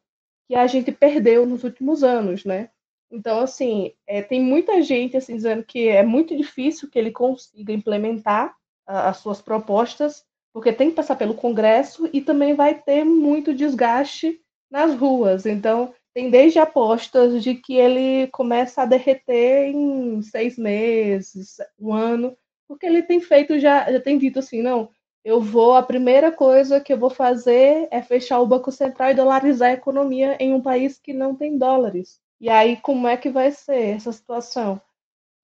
que 0.46 0.54
a 0.54 0.66
gente 0.66 0.92
perdeu 0.92 1.44
nos 1.46 1.64
últimos 1.64 2.04
anos, 2.04 2.44
né? 2.44 2.70
Então, 3.12 3.40
assim, 3.40 3.92
é, 4.06 4.22
tem 4.22 4.40
muita 4.40 4.80
gente 4.80 5.18
assim, 5.18 5.36
dizendo 5.36 5.62
que 5.62 5.86
é 5.86 6.02
muito 6.02 6.34
difícil 6.34 6.88
que 6.90 6.98
ele 6.98 7.10
consiga 7.10 7.70
implementar 7.70 8.56
a, 8.86 9.10
as 9.10 9.18
suas 9.18 9.42
propostas, 9.42 10.24
porque 10.50 10.72
tem 10.72 10.88
que 10.88 10.96
passar 10.96 11.16
pelo 11.16 11.34
Congresso 11.34 12.08
e 12.10 12.22
também 12.22 12.54
vai 12.54 12.74
ter 12.74 13.04
muito 13.04 13.54
desgaste 13.54 14.40
nas 14.70 14.94
ruas. 14.94 15.44
Então, 15.44 15.94
tem 16.14 16.30
desde 16.30 16.58
apostas 16.58 17.42
de 17.42 17.54
que 17.54 17.74
ele 17.74 18.28
começa 18.28 18.82
a 18.82 18.86
derreter 18.86 19.66
em 19.66 20.22
seis 20.22 20.56
meses, 20.56 21.58
um 21.78 21.92
ano, 21.92 22.34
porque 22.66 22.86
ele 22.86 23.02
tem 23.02 23.20
feito 23.20 23.58
já, 23.58 23.92
já 23.92 24.00
tem 24.00 24.16
dito 24.16 24.38
assim, 24.38 24.62
não, 24.62 24.90
eu 25.22 25.38
vou, 25.40 25.74
a 25.74 25.82
primeira 25.82 26.32
coisa 26.32 26.80
que 26.80 26.92
eu 26.92 26.98
vou 26.98 27.10
fazer 27.10 27.88
é 27.90 28.00
fechar 28.00 28.40
o 28.40 28.46
Banco 28.46 28.72
Central 28.72 29.10
e 29.10 29.14
dolarizar 29.14 29.70
a 29.70 29.74
economia 29.74 30.36
em 30.40 30.54
um 30.54 30.62
país 30.62 30.98
que 30.98 31.12
não 31.12 31.34
tem 31.34 31.58
dólares. 31.58 32.21
E 32.42 32.48
aí, 32.48 32.76
como 32.76 33.06
é 33.06 33.16
que 33.16 33.30
vai 33.30 33.52
ser 33.52 33.94
essa 33.94 34.10
situação? 34.10 34.82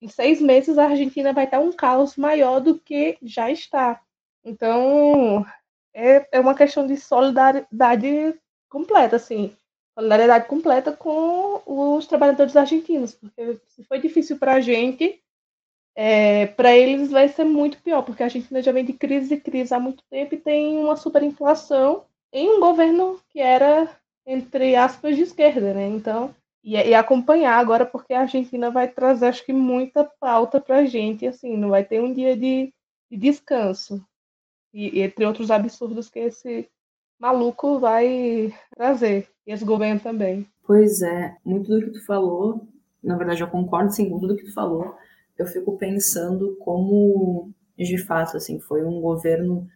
Em 0.03 0.09
seis 0.09 0.41
meses, 0.41 0.77
a 0.77 0.87
Argentina 0.87 1.33
vai 1.33 1.45
estar 1.45 1.61
um 1.61 1.71
caos 1.71 2.17
maior 2.17 2.59
do 2.59 2.77
que 2.77 3.17
já 3.23 3.53
está. 3.53 4.03
Então, 4.45 5.47
é, 5.95 6.27
é 6.33 6.41
uma 6.41 6.57
questão 6.57 6.85
de 6.89 6.97
solidariedade 6.97 8.37
completa, 8.69 9.15
assim. 9.15 9.57
Solidariedade 9.97 10.49
completa 10.49 10.93
com 10.93 11.63
os 11.65 12.05
trabalhadores 12.09 12.57
argentinos, 12.57 13.15
porque 13.15 13.61
se 13.69 13.85
foi 13.85 14.01
difícil 14.01 14.37
para 14.37 14.55
a 14.55 14.61
gente, 14.61 15.23
é, 15.95 16.47
para 16.49 16.77
eles 16.77 17.13
vai 17.13 17.29
ser 17.29 17.45
muito 17.45 17.81
pior, 17.81 18.03
porque 18.03 18.25
a 18.25 18.27
Argentina 18.27 18.61
já 18.61 18.73
vem 18.73 18.85
de 18.85 18.93
crise 18.93 19.35
e 19.35 19.41
crise 19.41 19.73
há 19.73 19.79
muito 19.79 20.03
tempo 20.11 20.35
e 20.35 20.39
tem 20.39 20.77
uma 20.79 20.97
superinflação 20.97 22.07
em 22.33 22.51
um 22.51 22.59
governo 22.59 23.21
que 23.29 23.39
era, 23.39 23.89
entre 24.27 24.75
aspas, 24.75 25.15
de 25.15 25.23
esquerda, 25.23 25.73
né? 25.73 25.87
Então, 25.87 26.35
e, 26.69 26.91
e 26.91 26.95
acompanhar 26.95 27.59
agora, 27.59 27.87
porque 27.87 28.13
a 28.13 28.21
Argentina 28.21 28.71
vai 28.71 28.89
trazer, 28.89 29.27
acho 29.27 29.47
que, 29.47 29.55
muita 29.55 30.05
pauta 30.05 30.61
para 30.61 30.81
a 30.81 30.85
gente, 30.85 31.27
assim, 31.27 31.57
não 31.57 31.71
vai 31.71 31.83
ter 31.83 32.03
um 32.03 32.13
dia 32.13 32.37
de, 32.37 32.75
de 33.11 33.17
descanso. 33.17 34.05
E, 34.75 35.01
entre 35.01 35.25
outros 35.25 35.51
absurdos 35.51 36.11
que 36.11 36.19
esse 36.19 36.69
maluco 37.19 37.79
vai 37.79 38.53
trazer, 38.77 39.27
e 39.47 39.53
esse 39.53 39.65
governo 39.65 39.99
também. 39.99 40.47
Pois 40.67 41.01
é, 41.01 41.35
muito 41.43 41.71
do 41.71 41.87
que 41.87 41.91
tu 41.91 42.05
falou, 42.05 42.69
na 43.03 43.17
verdade 43.17 43.41
eu 43.41 43.49
concordo 43.49 43.91
sim 43.91 44.11
com 44.11 44.19
tudo 44.21 44.37
que 44.37 44.45
tu 44.45 44.53
falou, 44.53 44.95
eu 45.39 45.47
fico 45.47 45.79
pensando 45.79 46.55
como, 46.61 47.51
de 47.79 47.97
fato, 47.97 48.37
assim, 48.37 48.61
foi 48.61 48.85
um 48.85 49.01
governo, 49.01 49.67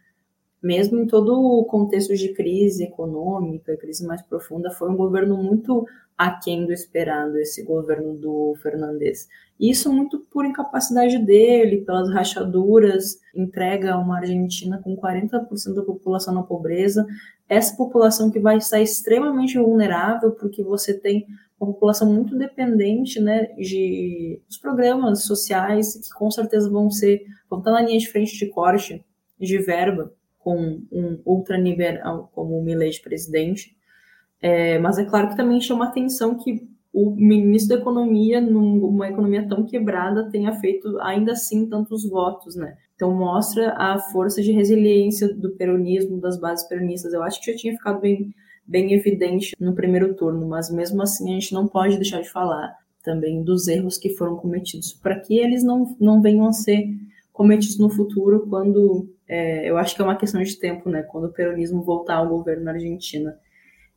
mesmo 0.61 0.99
em 0.99 1.07
todo 1.07 1.33
o 1.33 1.65
contexto 1.65 2.15
de 2.15 2.33
crise 2.33 2.83
econômica, 2.83 3.75
crise 3.77 4.05
mais 4.05 4.21
profunda, 4.21 4.69
foi 4.69 4.91
um 4.91 4.95
governo 4.95 5.35
muito 5.35 5.87
aquém 6.17 6.65
do 6.65 6.71
esperado, 6.71 7.37
esse 7.37 7.63
governo 7.63 8.15
do 8.15 8.55
Fernandes. 8.61 9.27
Isso 9.59 9.91
muito 9.91 10.19
por 10.19 10.45
incapacidade 10.45 11.17
dele, 11.19 11.81
pelas 11.81 12.11
rachaduras, 12.11 13.19
entrega 13.35 13.97
uma 13.97 14.17
Argentina 14.17 14.79
com 14.83 14.95
40% 14.95 15.73
da 15.73 15.83
população 15.83 16.33
na 16.33 16.43
pobreza, 16.43 17.05
essa 17.47 17.75
população 17.75 18.31
que 18.31 18.39
vai 18.39 18.57
estar 18.57 18.81
extremamente 18.81 19.57
vulnerável, 19.57 20.31
porque 20.31 20.63
você 20.63 20.93
tem 20.93 21.25
uma 21.59 21.71
população 21.71 22.11
muito 22.11 22.37
dependente 22.37 23.19
né, 23.19 23.45
de 23.57 24.41
dos 24.47 24.57
programas 24.57 25.23
sociais 25.23 25.95
que 25.95 26.09
com 26.13 26.29
certeza 26.29 26.69
vão 26.69 26.89
ser 26.89 27.23
vão 27.49 27.59
estar 27.59 27.71
na 27.71 27.81
linha 27.81 27.99
de 27.99 28.09
frente 28.09 28.37
de 28.37 28.47
corte 28.47 29.05
de 29.39 29.57
verba 29.59 30.13
com 30.39 30.81
um 30.91 31.21
ultranivel 31.25 32.29
como 32.33 32.59
o 32.59 32.63
Milei 32.63 32.89
de 32.89 33.01
presidente. 33.01 33.75
É, 34.43 34.77
mas 34.77 34.97
é 34.97 35.05
claro 35.05 35.29
que 35.29 35.37
também 35.37 35.61
chama 35.61 35.85
atenção 35.85 36.35
que 36.37 36.67
o 36.91 37.11
ministro 37.11 37.75
da 37.75 37.81
Economia, 37.81 38.41
numa 38.41 39.07
economia 39.07 39.47
tão 39.47 39.65
quebrada, 39.65 40.29
tenha 40.29 40.51
feito 40.59 40.99
ainda 40.99 41.31
assim 41.31 41.65
tantos 41.67 42.07
votos, 42.07 42.53
né? 42.57 42.75
Então 42.93 43.15
mostra 43.15 43.73
a 43.77 43.97
força 43.97 44.41
de 44.41 44.51
resiliência 44.51 45.33
do 45.33 45.51
peronismo, 45.51 46.19
das 46.19 46.37
bases 46.37 46.67
peronistas. 46.67 47.13
Eu 47.13 47.23
acho 47.23 47.39
que 47.39 47.51
já 47.51 47.57
tinha 47.57 47.73
ficado 47.73 48.01
bem 48.01 48.33
bem 48.65 48.93
evidente 48.93 49.55
no 49.59 49.73
primeiro 49.73 50.13
turno, 50.13 50.45
mas 50.47 50.69
mesmo 50.69 51.01
assim 51.01 51.31
a 51.31 51.33
gente 51.33 51.53
não 51.53 51.67
pode 51.67 51.97
deixar 51.97 52.21
de 52.21 52.29
falar 52.29 52.73
também 53.03 53.43
dos 53.43 53.67
erros 53.67 53.97
que 53.97 54.09
foram 54.09 54.37
cometidos, 54.37 54.93
para 54.93 55.19
que 55.19 55.37
eles 55.37 55.63
não, 55.63 55.95
não 55.99 56.21
venham 56.21 56.47
a 56.47 56.53
ser 56.53 56.87
cometidos 57.33 57.77
no 57.77 57.89
futuro, 57.89 58.47
quando 58.49 59.09
é, 59.27 59.69
eu 59.69 59.77
acho 59.77 59.95
que 59.95 60.01
é 60.01 60.05
uma 60.05 60.15
questão 60.15 60.41
de 60.41 60.55
tempo, 60.57 60.89
né? 60.89 61.03
Quando 61.03 61.25
o 61.25 61.33
peronismo 61.33 61.81
voltar 61.81 62.15
ao 62.15 62.29
governo 62.29 62.63
na 62.63 62.71
Argentina. 62.71 63.37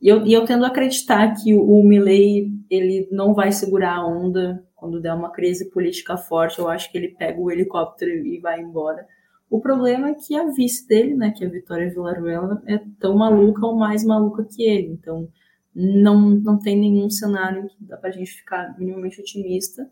E 0.00 0.09
eu, 0.09 0.26
e 0.26 0.32
eu 0.32 0.44
tendo 0.44 0.64
a 0.64 0.68
acreditar 0.68 1.35
que 1.35 1.54
o, 1.54 1.62
o 1.62 1.85
Milley 1.85 2.50
ele 2.70 3.09
não 3.11 3.35
vai 3.35 3.52
segurar 3.52 3.96
a 3.96 4.06
onda 4.06 4.64
quando 4.74 5.00
der 5.00 5.14
uma 5.14 5.30
crise 5.30 5.70
política 5.70 6.16
forte. 6.16 6.59
Eu 6.59 6.68
acho 6.68 6.90
que 6.90 6.98
ele 6.98 7.09
pega 7.09 7.40
o 7.40 7.50
helicóptero 7.50 8.11
e 8.11 8.38
vai 8.40 8.61
embora. 8.61 9.06
O 9.48 9.61
problema 9.61 10.11
é 10.11 10.14
que 10.14 10.35
a 10.35 10.50
vice 10.50 10.87
dele, 10.87 11.14
né, 11.14 11.30
que 11.30 11.44
é 11.44 11.46
a 11.46 11.50
Vitória 11.50 11.88
Villaruela, 11.88 12.62
é 12.66 12.80
tão 12.98 13.16
maluca 13.16 13.64
ou 13.64 13.76
mais 13.76 14.04
maluca 14.04 14.44
que 14.44 14.62
ele. 14.62 14.88
Então, 14.88 15.28
não, 15.74 16.30
não 16.30 16.59
tem 16.59 16.78
nenhum 16.78 17.09
cenário 17.09 17.68
que 17.68 17.76
dá 17.85 17.96
pra 17.96 18.11
gente 18.11 18.30
ficar 18.30 18.76
minimamente 18.78 19.20
otimista, 19.20 19.88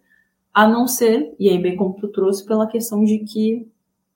a 0.52 0.66
não 0.66 0.86
ser, 0.86 1.34
e 1.38 1.48
aí 1.48 1.60
bem 1.60 1.76
como 1.76 1.94
tu 1.96 2.08
trouxe, 2.08 2.44
pela 2.46 2.66
questão 2.66 3.04
de 3.04 3.18
que 3.18 3.68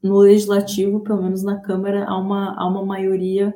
no 0.03 0.19
legislativo, 0.19 1.01
pelo 1.01 1.23
menos 1.23 1.43
na 1.43 1.61
Câmara, 1.61 2.05
há 2.05 2.17
uma, 2.17 2.55
há 2.57 2.67
uma 2.67 2.85
maioria 2.85 3.55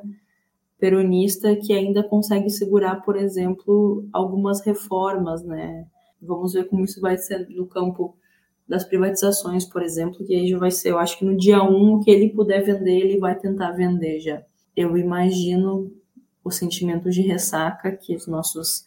peronista 0.82 1.54
que 1.54 1.72
ainda 1.72 2.02
consegue 2.02 2.50
segurar, 2.50 3.02
por 3.02 3.16
exemplo, 3.16 4.04
algumas 4.12 4.60
reformas, 4.66 5.44
né? 5.44 5.86
Vamos 6.20 6.54
ver 6.54 6.68
como 6.68 6.84
isso 6.84 7.00
vai 7.00 7.16
ser 7.16 7.48
no 7.50 7.68
campo 7.68 8.16
das 8.68 8.84
privatizações, 8.84 9.64
por 9.64 9.80
exemplo, 9.80 10.26
que 10.26 10.34
aí 10.34 10.48
já 10.48 10.58
vai 10.58 10.72
ser, 10.72 10.90
eu 10.90 10.98
acho 10.98 11.16
que 11.16 11.24
no 11.24 11.36
dia 11.36 11.62
1, 11.62 12.00
que 12.00 12.10
ele 12.10 12.30
puder 12.30 12.64
vender, 12.64 12.98
ele 12.98 13.20
vai 13.20 13.38
tentar 13.38 13.70
vender 13.70 14.18
já. 14.18 14.42
Eu 14.76 14.96
imagino 14.98 15.92
o 16.42 16.50
sentimento 16.50 17.10
de 17.10 17.22
ressaca 17.22 17.92
que 17.92 18.16
os 18.16 18.26
nossos 18.26 18.84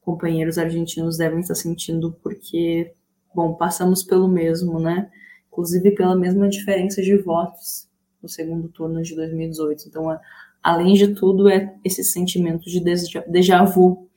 companheiros 0.00 0.58
argentinos 0.58 1.16
devem 1.16 1.38
estar 1.38 1.54
sentindo, 1.54 2.10
porque, 2.24 2.92
bom, 3.32 3.54
passamos 3.54 4.02
pelo 4.02 4.26
mesmo, 4.26 4.80
né? 4.80 5.08
inclusive 5.46 5.92
pela 5.92 6.16
mesma 6.16 6.48
diferença 6.48 7.00
de 7.00 7.16
votos 7.16 7.88
no 8.20 8.28
segundo 8.28 8.68
turno 8.68 9.00
de 9.00 9.14
2018. 9.14 9.84
Então, 9.88 10.12
é, 10.12 10.20
além 10.66 10.94
de 10.94 11.14
tudo, 11.14 11.48
é 11.48 11.72
esse 11.84 12.02
sentimento 12.02 12.64
de 12.68 12.80
déjà 12.80 13.62
vu 13.62 14.08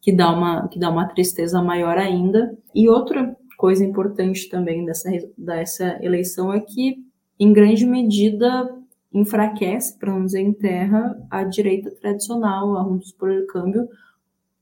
que 0.00 0.10
dá 0.10 0.30
uma, 0.30 0.66
que 0.66 0.78
dá 0.78 0.88
uma 0.88 1.06
tristeza 1.06 1.60
maior 1.60 1.98
ainda. 1.98 2.56
E 2.74 2.88
outra 2.88 3.36
coisa 3.58 3.84
importante 3.84 4.48
também 4.48 4.86
dessa, 4.86 5.10
dessa 5.36 5.98
eleição 6.00 6.50
é 6.50 6.60
que, 6.60 7.04
em 7.38 7.52
grande 7.52 7.84
medida, 7.84 8.74
enfraquece, 9.12 9.98
para 9.98 10.10
não 10.10 10.24
dizer 10.24 10.40
enterra, 10.40 11.14
a 11.30 11.44
direita 11.44 11.90
tradicional, 11.90 12.78
a 12.78 12.84
Juntos 12.84 13.12
por 13.12 13.30
Câmbio. 13.48 13.86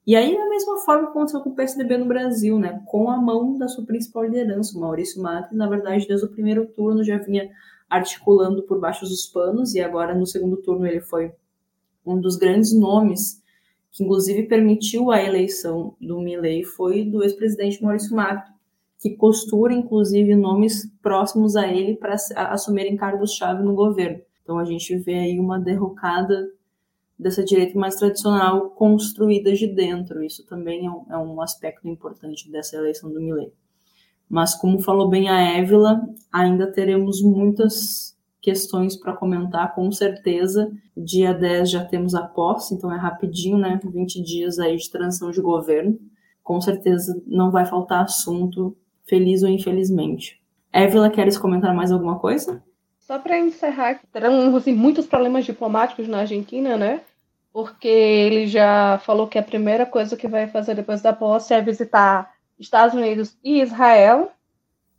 E 0.05 0.17
aí, 0.17 0.37
da 0.37 0.49
mesma 0.49 0.79
forma 0.79 1.11
aconteceu 1.11 1.41
com 1.43 1.51
o 1.51 1.55
PSDB 1.55 1.97
no 1.97 2.07
Brasil, 2.07 2.59
né, 2.59 2.83
com 2.87 3.09
a 3.09 3.17
mão 3.21 3.57
da 3.57 3.69
sua 3.69 3.87
principal 3.87 4.25
liderança, 4.25 4.77
o 4.77 4.81
Maurício 4.81 5.23
Macri, 5.23 5.57
na 5.57 5.69
verdade, 5.69 6.09
desde 6.09 6.27
o 6.27 6.31
primeiro 6.31 6.67
turno 6.67 7.05
já 7.05 7.19
vinha 7.19 7.49
articulando 7.89 8.63
por 8.63 8.81
baixo 8.81 9.05
dos 9.05 9.27
panos, 9.27 9.75
e 9.75 9.81
agora 9.81 10.15
no 10.15 10.27
segundo 10.27 10.57
turno 10.59 10.87
ele 10.87 11.01
foi 11.01 11.33
um 12.05 12.21
dos 12.21 12.37
grandes 12.37 12.73
nomes 12.73 13.43
que 13.91 14.05
inclusive 14.05 14.43
permitiu 14.45 15.11
a 15.11 15.23
eleição 15.23 15.97
do 15.99 16.21
Milley 16.21 16.63
foi 16.63 17.05
do 17.05 17.23
ex-presidente 17.23 17.83
Maurício 17.83 18.15
Macri, 18.15 18.53
que 18.99 19.17
costura 19.17 19.73
inclusive 19.73 20.35
nomes 20.35 20.91
próximos 21.01 21.57
a 21.57 21.67
ele 21.67 21.97
para 21.97 22.15
assumirem 22.51 22.97
cargos-chave 22.97 23.63
no 23.63 23.75
governo. 23.75 24.21
Então 24.43 24.59
a 24.59 24.65
gente 24.65 24.97
vê 24.99 25.15
aí 25.15 25.41
uma 25.41 25.59
derrocada 25.59 26.51
dessa 27.19 27.43
direita 27.43 27.79
mais 27.79 27.97
tradicional 27.97 28.71
construída 28.71 29.53
de 29.53 29.67
dentro. 29.67 30.23
Isso 30.23 30.45
também 30.47 30.87
é 30.87 30.91
um, 30.91 31.07
é 31.11 31.17
um 31.17 31.41
aspecto 31.41 31.89
importante 31.89 32.51
dessa 32.51 32.77
eleição 32.77 33.11
do 33.11 33.21
Milley. 33.21 33.53
Mas 34.29 34.55
como 34.55 34.83
falou 34.83 35.09
bem 35.09 35.29
a 35.29 35.41
Évila, 35.57 36.01
ainda 36.33 36.71
teremos 36.71 37.23
muitas 37.23 38.17
questões 38.47 38.97
para 38.97 39.13
comentar, 39.13 39.75
com 39.75 39.91
certeza. 39.91 40.71
Dia 40.97 41.35
10 41.35 41.71
já 41.71 41.85
temos 41.85 42.15
a 42.15 42.23
posse, 42.23 42.75
então 42.75 42.93
é 42.93 42.97
rapidinho, 42.97 43.59
né? 43.59 43.81
20 43.83 44.23
dias 44.23 44.59
aí 44.59 44.77
de 44.77 44.91
transição 44.91 45.31
de 45.31 45.41
governo. 45.41 45.99
Com 46.43 46.61
certeza 46.61 47.21
não 47.27 47.51
vai 47.51 47.67
faltar 47.67 48.05
assunto, 48.05 48.77
feliz 49.05 49.43
ou 49.43 49.49
infelizmente. 49.49 50.41
Évila, 50.73 51.11
queres 51.11 51.39
comentar 51.39 51.75
mais 51.75 51.91
alguma 51.91 52.19
coisa? 52.19 52.63
Só 53.01 53.19
para 53.19 53.39
encerrar, 53.39 54.01
terão 54.13 54.55
assim, 54.55 54.75
muitos 54.75 55.07
problemas 55.07 55.45
diplomáticos 55.45 56.07
na 56.07 56.19
Argentina, 56.19 56.77
né? 56.77 57.01
Porque 57.53 57.89
ele 57.89 58.47
já 58.47 59.01
falou 59.05 59.27
que 59.27 59.39
a 59.39 59.43
primeira 59.43 59.87
coisa 59.87 60.17
que 60.17 60.29
vai 60.29 60.47
fazer 60.47 60.75
depois 60.75 61.01
da 61.01 61.13
posse 61.13 61.55
é 61.55 61.63
visitar 61.63 62.36
Estados 62.59 62.95
Unidos 62.95 63.37
e 63.45 63.61
Israel, 63.61 64.33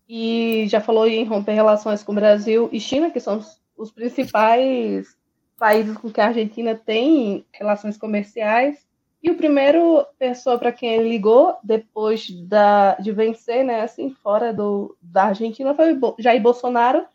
e 0.08 0.66
já 0.70 0.80
falou 0.80 1.08
em 1.08 1.26
romper 1.26 1.54
relações 1.54 2.02
com 2.02 2.12
o 2.12 2.16
Brasil 2.16 2.70
e 2.72 2.80
China, 2.80 3.12
que 3.12 3.20
são 3.20 3.44
os, 3.76 3.92
principais 3.92 5.18
países 5.58 5.98
com 5.98 6.10
que 6.10 6.22
a 6.22 6.28
Argentina 6.28 6.76
tem 6.76 7.46
relações 7.52 7.98
comerciais. 7.98 8.86
E 9.22 9.30
o 9.30 9.36
primeiro 9.36 10.06
pessoa 10.18 10.58
para 10.58 10.72
quem 10.72 10.94
ele 10.94 11.10
ligou 11.10 11.58
depois 11.64 12.30
da, 12.30 12.96
de 12.96 13.12
vencer, 13.12 13.66
né, 13.66 13.82
assim, 13.82 14.12
fora 14.12 14.54
do, 14.54 14.96
da 15.02 15.26
Argentina, 15.26 15.74
foi 15.74 16.00
Jair 16.20 16.42
Bolsonaro, 16.42 17.06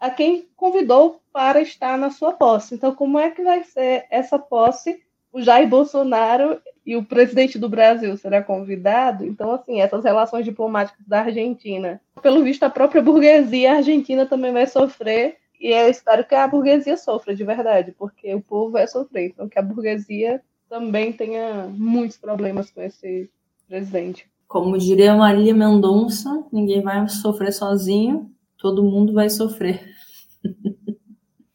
a 0.00 0.10
quem 0.10 0.48
convidou 0.56 1.20
para 1.32 1.60
estar 1.60 1.96
na 1.96 2.10
sua 2.10 2.32
posse. 2.32 2.74
Então, 2.74 2.94
como 2.94 3.18
é 3.18 3.30
que 3.30 3.42
vai 3.42 3.62
ser 3.62 4.06
essa 4.10 4.38
posse? 4.38 5.02
O 5.32 5.42
Jair 5.42 5.68
Bolsonaro 5.68 6.60
e 6.86 6.96
o 6.96 7.04
presidente 7.04 7.58
do 7.58 7.68
Brasil 7.68 8.16
será 8.16 8.42
convidado. 8.42 9.24
Então, 9.24 9.52
assim, 9.52 9.80
essas 9.80 10.04
relações 10.04 10.44
diplomáticas 10.44 11.06
da 11.06 11.20
Argentina, 11.20 12.00
pelo 12.22 12.42
visto, 12.42 12.62
a 12.62 12.70
própria 12.70 13.00
burguesia 13.00 13.74
argentina 13.76 14.26
também 14.26 14.52
vai 14.52 14.66
sofrer. 14.66 15.36
E 15.58 15.68
eu 15.68 15.88
espero 15.88 16.24
que 16.24 16.34
a 16.34 16.46
burguesia 16.46 16.96
sofra 16.96 17.34
de 17.34 17.42
verdade, 17.42 17.94
porque 17.98 18.34
o 18.34 18.40
povo 18.40 18.72
vai 18.72 18.86
sofrer. 18.86 19.26
Então, 19.26 19.48
que 19.48 19.58
a 19.58 19.62
burguesia 19.62 20.42
também 20.68 21.12
tenha 21.12 21.68
muitos 21.72 22.18
problemas 22.18 22.70
com 22.70 22.82
esse 22.82 23.30
presidente. 23.66 24.28
Como 24.46 24.76
diria 24.76 25.14
Marília 25.14 25.54
Mendonça, 25.54 26.44
ninguém 26.52 26.82
vai 26.82 27.08
sofrer 27.08 27.52
sozinho, 27.52 28.30
todo 28.58 28.84
mundo 28.84 29.12
vai 29.12 29.30
sofrer. 29.30 29.93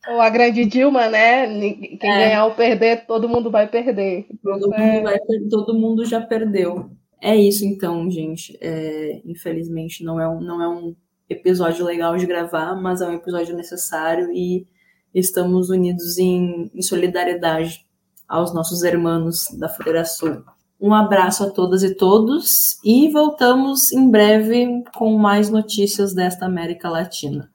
Ou 0.10 0.22
a 0.22 0.30
grande 0.30 0.66
Dilma, 0.66 1.08
né? 1.08 1.48
Quem 1.48 2.12
é. 2.12 2.18
ganhar 2.18 2.46
ou 2.46 2.56
perder, 2.56 3.06
todo 3.06 3.30
mundo 3.30 3.52
vai 3.52 3.68
perder. 3.68 4.28
Todo, 4.44 4.74
é... 4.74 4.80
mundo 4.80 5.04
vai, 5.04 5.20
todo 5.50 5.80
mundo 5.80 6.06
já 6.06 6.20
perdeu. 6.20 6.90
É 7.22 7.36
isso 7.36 7.66
então, 7.66 8.10
gente. 8.10 8.58
É, 8.62 9.22
infelizmente 9.26 10.04
não 10.04 10.20
é, 10.20 10.28
um, 10.28 10.40
não 10.40 10.62
é 10.62 10.68
um 10.68 10.96
episódio 11.30 11.86
legal 11.86 12.18
de 12.18 12.26
gravar, 12.26 12.76
mas 12.76 13.02
é 13.02 13.08
um 13.08 13.14
episódio 13.14 13.56
necessário 13.56 14.32
e 14.34 14.66
estamos 15.14 15.70
unidos 15.70 16.18
em, 16.18 16.72
em 16.74 16.82
solidariedade 16.82 17.86
aos 18.28 18.54
nossos 18.54 18.84
irmãos 18.84 19.46
da 19.58 19.70
Federação. 19.70 20.44
Um 20.80 20.94
abraço 20.94 21.44
a 21.44 21.50
todas 21.50 21.84
e 21.84 21.94
todos 21.94 22.80
e 22.86 23.10
voltamos 23.10 23.92
em 23.92 24.10
breve 24.10 24.84
com 24.96 25.18
mais 25.18 25.50
notícias 25.50 26.14
desta 26.14 26.46
América 26.46 26.90
Latina. 26.90 27.52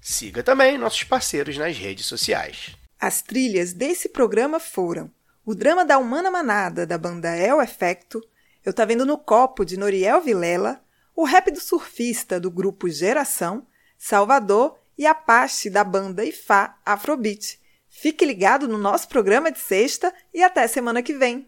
Siga 0.00 0.44
também 0.44 0.78
nossos 0.78 1.02
parceiros 1.02 1.58
nas 1.58 1.76
redes 1.76 2.06
sociais. 2.06 2.76
As 3.00 3.22
trilhas 3.22 3.72
desse 3.72 4.08
programa 4.08 4.60
foram 4.60 5.10
o 5.44 5.56
drama 5.56 5.84
da 5.84 5.98
Humana 5.98 6.30
Manada, 6.30 6.86
da 6.86 6.96
banda 6.96 7.36
El 7.36 7.60
Efecto, 7.60 8.22
Eu 8.64 8.72
Tá 8.72 8.84
Vendo 8.84 9.04
no 9.04 9.18
Copo, 9.18 9.64
de 9.64 9.76
Noriel 9.76 10.20
Vilela, 10.20 10.80
o 11.16 11.24
rap 11.24 11.50
do 11.50 11.60
surfista, 11.60 12.38
do 12.38 12.48
grupo 12.48 12.88
Geração, 12.88 13.66
Salvador 13.98 14.78
e 14.96 15.06
Apache 15.06 15.68
da 15.68 15.82
banda 15.82 16.24
Ifá 16.24 16.78
Afrobeat. 16.84 17.58
Fique 17.88 18.24
ligado 18.24 18.68
no 18.68 18.78
nosso 18.78 19.08
programa 19.08 19.50
de 19.50 19.58
sexta 19.58 20.14
e 20.32 20.42
até 20.42 20.68
semana 20.68 21.02
que 21.02 21.14
vem. 21.14 21.44